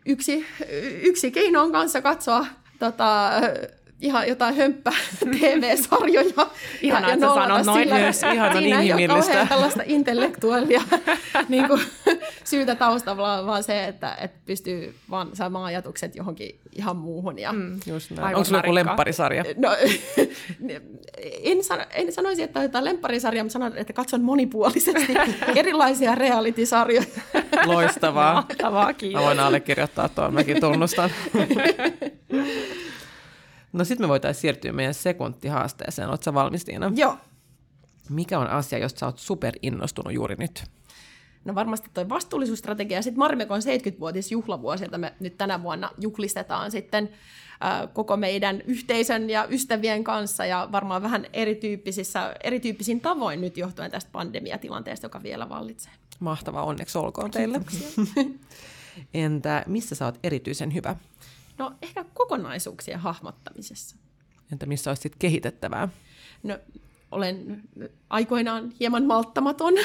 yksi, 0.05 0.45
yksi 1.01 1.32
keino 1.32 1.62
on 1.62 1.72
kanssa 1.72 2.01
katsoa 2.01 2.45
tota, 2.80 3.32
ihan 4.02 4.28
jotain 4.28 4.56
hömppä 4.56 4.91
TV-sarjoja. 5.39 6.48
Ihanaa, 6.82 7.14
että 7.14 7.28
sanot 7.34 7.66
noin 7.66 7.89
myös. 7.89 8.24
Ihan 8.34 8.54
Siinä 8.54 8.82
ei 8.82 9.48
tällaista 9.48 9.84
intellektuaalia 9.86 10.82
niin 11.50 11.68
kuin, 11.68 11.82
syytä 12.43 12.76
taustalla, 12.76 13.45
vaan 13.45 13.64
se, 13.64 13.86
että, 13.86 14.18
että 14.22 14.39
pystyy 14.45 14.95
vaan 15.10 15.30
saamaan 15.34 15.66
ajatukset 15.66 16.16
johonkin 16.16 16.60
ihan 16.76 16.95
muuhun. 16.95 17.39
Ja, 17.39 17.54
mm. 17.54 17.80
Just 17.86 18.12
näin. 18.12 18.36
Onko 18.36 18.43
sulla 18.43 18.60
joku 18.60 18.76
lempparisarja? 18.76 19.43
No, 19.58 19.70
en, 21.43 21.64
sano, 21.64 21.84
en 21.93 22.14
sanoisi, 22.14 22.43
että 22.43 22.64
jotain 22.64 22.86
lempparisarja, 22.86 23.43
mutta 23.43 23.54
sanon, 23.54 23.78
että 23.78 23.93
katson 23.93 24.22
monipuolisesti 24.22 25.14
erilaisia 25.56 26.16
reality-sarjoja. 26.16 27.08
Loistavaa. 27.66 28.34
Mahtavaa, 28.34 28.93
kiitos. 28.93 29.22
Mä 29.22 29.28
voin 29.28 29.39
allekirjoittaa 29.39 30.10
tuon, 30.10 30.34
mäkin 30.34 30.60
tunnustan. 30.60 31.10
No 33.74 33.86
sitten 33.86 34.03
me 34.03 34.09
voitaisiin 34.09 34.41
siirtyä 34.41 34.74
meidän 34.74 34.93
sekuntihaasteeseen. 34.93 36.09
Oletko 36.09 36.34
valmis, 36.34 36.65
Tiina? 36.65 36.91
Joo. 36.95 37.18
Mikä 38.09 38.39
on 38.39 38.47
asia, 38.47 38.80
josta 38.80 38.99
sä 38.99 39.05
oot 39.05 39.20
super 39.20 39.53
innostunut 39.61 40.13
juuri 40.13 40.36
nyt? 40.39 40.63
No 41.45 41.55
varmasti 41.55 41.89
toi 41.93 42.09
vastuullisuusstrategia 42.09 43.01
sitten 43.01 43.20
Marimekon 43.20 43.61
70-vuotis 43.61 44.32
juhlavuosi, 44.32 44.84
jota 44.84 44.97
me 44.97 45.13
nyt 45.20 45.38
tänä 45.38 45.63
vuonna 45.63 45.89
juhlistetaan 45.99 46.72
sitten 46.72 47.09
äh, 47.65 47.93
koko 47.93 48.18
meidän 48.18 48.61
yhteisön 48.61 49.30
ja 49.30 49.47
ystävien 49.49 50.03
kanssa 50.03 50.45
ja 50.45 50.70
varmaan 50.72 51.03
vähän 51.03 51.26
erityyppisissä, 51.34 52.36
erityyppisin 52.43 53.01
tavoin 53.01 53.41
nyt 53.41 53.57
johtuen 53.57 53.91
tästä 53.91 54.11
pandemiatilanteesta, 54.11 55.05
joka 55.05 55.24
vielä 55.24 55.49
vallitsee. 55.49 55.91
Mahtavaa, 56.20 56.63
onneksi 56.63 56.97
olkoon 56.97 57.32
teille. 57.32 57.61
Entä 59.13 59.63
missä 59.68 59.95
sä 59.95 60.05
oot 60.05 60.20
erityisen 60.24 60.74
hyvä? 60.74 60.95
No 61.58 61.74
ehkä 61.82 62.05
kokonaisuuksien 62.14 62.99
hahmottamisessa. 62.99 63.95
Entä 64.51 64.66
missä 64.66 64.91
olisit 64.91 65.16
kehitettävää? 65.20 65.89
No 66.43 66.60
olen 67.12 67.64
aikoinaan 68.10 68.74
hieman 68.80 69.05
malttamaton. 69.05 69.74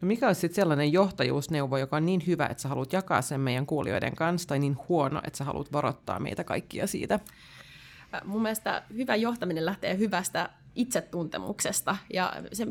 no 0.00 0.08
mikä 0.08 0.26
olisi 0.26 0.40
sitten 0.40 0.54
sellainen 0.54 0.92
johtajuusneuvo, 0.92 1.78
joka 1.78 1.96
on 1.96 2.06
niin 2.06 2.22
hyvä, 2.26 2.46
että 2.46 2.62
sä 2.62 2.68
haluat 2.68 2.92
jakaa 2.92 3.22
sen 3.22 3.40
meidän 3.40 3.66
kuulijoiden 3.66 4.16
kanssa, 4.16 4.48
tai 4.48 4.58
niin 4.58 4.76
huono, 4.88 5.20
että 5.24 5.36
sä 5.36 5.44
haluat 5.44 5.72
varoittaa 5.72 6.20
meitä 6.20 6.44
kaikkia 6.44 6.86
siitä? 6.86 7.20
Mun 8.24 8.42
mielestä 8.42 8.82
hyvä 8.94 9.16
johtaminen 9.16 9.64
lähtee 9.64 9.98
hyvästä 9.98 10.50
itsetuntemuksesta, 10.76 11.96
ja 12.12 12.32
se, 12.52 12.66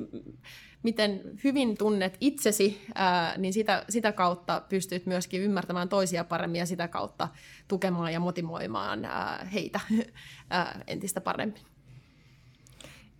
miten 0.84 1.22
hyvin 1.44 1.78
tunnet 1.78 2.18
itsesi, 2.22 2.86
ää, 2.96 3.38
niin 3.38 3.54
sitä, 3.54 3.86
sitä 3.90 4.12
kautta 4.12 4.62
pystyt 4.70 5.06
myöskin 5.06 5.42
ymmärtämään 5.42 5.90
toisia 5.90 6.24
paremmin 6.24 6.60
ja 6.60 6.66
sitä 6.66 6.88
kautta 6.88 7.28
tukemaan 7.68 8.14
ja 8.14 8.20
motivoimaan 8.20 9.06
ää, 9.06 9.48
heitä 9.54 9.80
ää, 10.50 10.82
entistä 10.88 11.22
paremmin. 11.22 11.62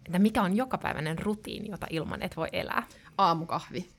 Entä 0.06 0.20
mikä 0.20 0.42
on 0.42 0.58
jokapäiväinen 0.58 1.20
rutiini, 1.20 1.70
jota 1.70 1.88
ilman 1.90 2.22
et 2.22 2.38
voi 2.38 2.48
elää? 2.52 2.84
Aamukahvi. 3.18 3.90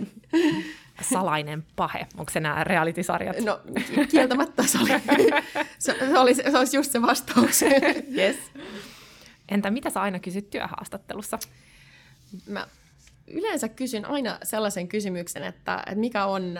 Salainen 1.12 1.64
pahe. 1.76 2.06
Onko 2.16 2.32
se 2.32 2.40
nämä 2.40 2.64
reality-sarjat? 2.64 3.36
No, 3.44 3.60
kieltämättä 4.10 4.62
se 4.62 4.78
oli, 4.78 4.90
se, 5.78 5.96
se, 5.98 6.18
oli, 6.18 6.34
se 6.34 6.58
olisi 6.58 6.76
just 6.76 6.92
se 6.92 7.02
vastaus. 7.02 7.62
yes. 8.16 8.36
Entä 9.48 9.70
mitä 9.70 9.90
sä 9.90 10.00
aina 10.00 10.18
kysyt 10.18 10.50
työhaastattelussa? 10.50 11.38
Mä 12.48 12.66
yleensä 13.26 13.68
kysyn 13.68 14.04
aina 14.04 14.38
sellaisen 14.42 14.88
kysymyksen, 14.88 15.42
että, 15.42 15.82
että 15.86 16.00
mikä 16.00 16.26
on 16.26 16.58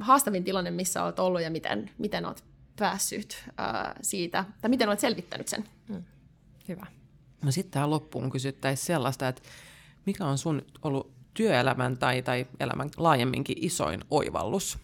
haastavin 0.00 0.44
tilanne, 0.44 0.70
missä 0.70 1.04
olet 1.04 1.18
ollut 1.18 1.42
ja 1.42 1.50
miten, 1.50 1.90
miten 1.98 2.26
olet 2.26 2.44
päässyt 2.78 3.44
ää, 3.56 3.94
siitä, 4.02 4.44
tai 4.60 4.68
miten 4.68 4.88
olet 4.88 5.00
selvittänyt 5.00 5.48
sen. 5.48 5.64
Mm. 5.88 6.02
Hyvä. 6.68 6.86
No 7.42 7.50
sitten 7.50 7.72
tähän 7.72 7.90
loppuun 7.90 8.30
kysyttäisiin 8.30 8.86
sellaista, 8.86 9.28
että 9.28 9.42
mikä 10.06 10.24
on 10.24 10.38
sun 10.38 10.62
ollut 10.82 11.12
työelämän 11.34 11.98
tai, 11.98 12.22
tai 12.22 12.46
elämän 12.60 12.90
laajemminkin 12.96 13.56
isoin 13.60 14.04
oivallus? 14.10 14.78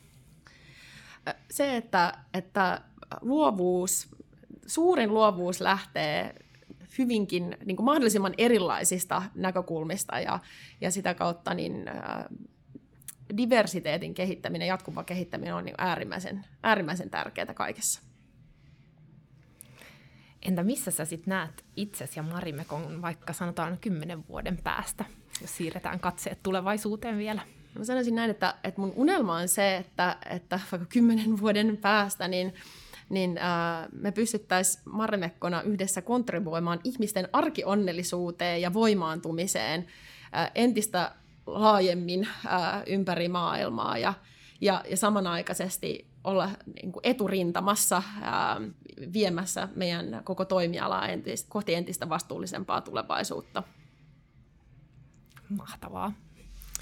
Se, 1.51 1.77
että, 1.77 2.13
että 2.35 2.81
luovuus, 3.21 4.09
suurin 4.67 5.15
luovuus 5.15 5.61
lähtee 5.61 6.35
hyvinkin 6.99 7.57
niin 7.65 7.77
kuin 7.77 7.85
mahdollisimman 7.85 8.35
erilaisista 8.39 9.23
näkökulmista 9.35 10.21
ja, 10.21 10.39
ja 10.81 10.91
sitä 10.91 11.15
kautta 11.15 11.55
niin, 11.55 11.89
ä, 11.89 12.25
diversiteetin 13.37 14.15
kehittäminen, 14.15 14.69
jatkuva 14.69 15.05
kehittäminen 15.05 15.55
on 15.55 15.65
niin 15.65 15.75
äärimmäisen, 15.79 16.45
äärimmäisen 16.63 17.11
tärkeää 17.11 17.55
kaikessa. 17.55 18.01
Entä 20.43 20.63
missä 20.63 20.91
sä 20.91 21.05
sitten 21.05 21.31
näet 21.31 21.65
itsesi 21.77 22.19
ja 22.19 22.23
Marimekon 22.23 23.03
vaikka 23.03 23.33
sanotaan 23.33 23.79
kymmenen 23.79 24.29
vuoden 24.29 24.57
päästä, 24.57 25.05
jos 25.41 25.57
siirretään 25.57 26.01
katseet 26.01 26.43
tulevaisuuteen 26.43 27.19
vielä? 27.19 27.43
Mä 27.79 27.85
sanoisin 27.85 28.15
näin, 28.15 28.31
että, 28.31 28.55
että 28.65 28.81
mun 28.81 28.93
unelma 28.97 29.37
on 29.37 29.49
se, 29.49 29.77
että, 29.77 30.17
että 30.31 30.61
vaikka 30.73 30.89
kymmenen 30.89 31.41
vuoden 31.41 31.77
päästä, 31.77 32.29
niin 32.29 32.55
niin 33.09 33.39
äh, 33.39 33.89
me 33.93 34.13
pystyttäisiin 34.13 34.83
Marimekkona 34.85 35.63
yhdessä 35.63 36.03
kontribuoimaan 36.03 36.81
ihmisten 36.85 37.29
arkionnellisuuteen 37.33 38.61
ja 38.63 38.73
voimaantumiseen 38.73 39.87
äh, 40.37 40.51
entistä 40.55 41.15
laajemmin 41.47 42.29
äh, 42.47 42.83
ympäri 42.87 43.29
maailmaa 43.29 43.99
ja, 43.99 44.15
ja, 44.61 44.85
ja 44.91 44.97
samanaikaisesti 44.97 46.09
olla 46.25 46.51
niin 46.75 46.93
kuin 46.93 47.01
eturintamassa 47.03 48.03
ää, 48.21 48.61
viemässä 49.13 49.69
meidän 49.75 50.21
koko 50.25 50.45
toimialaa 50.45 51.09
entistä, 51.09 51.51
kohti 51.51 51.75
entistä 51.75 52.09
vastuullisempaa 52.09 52.81
tulevaisuutta. 52.81 53.63
Mahtavaa. 55.49 56.13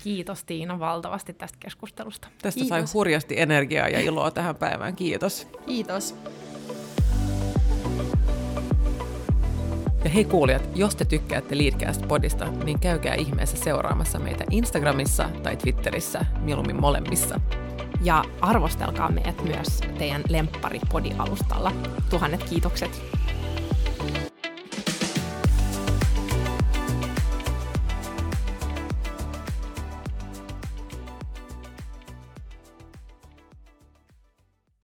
Kiitos 0.06 0.44
Tiina 0.44 0.78
valtavasti 0.78 1.32
tästä 1.32 1.58
keskustelusta. 1.60 2.28
Tästä 2.42 2.60
Kiitos. 2.60 2.68
sai 2.68 2.84
hurjasti 2.94 3.40
energiaa 3.40 3.88
ja 3.88 4.00
iloa 4.00 4.30
tähän 4.30 4.56
päivään. 4.56 4.96
Kiitos. 4.96 5.48
Kiitos. 5.66 6.14
Ja 10.04 10.10
hei 10.10 10.24
kuulijat, 10.24 10.68
jos 10.74 10.96
te 10.96 11.04
tykkäätte 11.04 11.54
Leadcast-podista, 11.54 12.64
niin 12.64 12.80
käykää 12.80 13.14
ihmeessä 13.14 13.56
seuraamassa 13.56 14.18
meitä 14.18 14.44
Instagramissa 14.50 15.30
tai 15.42 15.56
Twitterissä, 15.56 16.24
mieluummin 16.40 16.80
molemmissa. 16.80 17.40
Ja 18.02 18.24
arvostelkaa 18.40 19.10
meidät 19.10 19.44
myös 19.44 19.80
teidän 19.98 20.22
lemppari 20.28 20.80
alustalla 21.18 21.72
Tuhannet 22.10 22.44
kiitokset. 22.44 23.02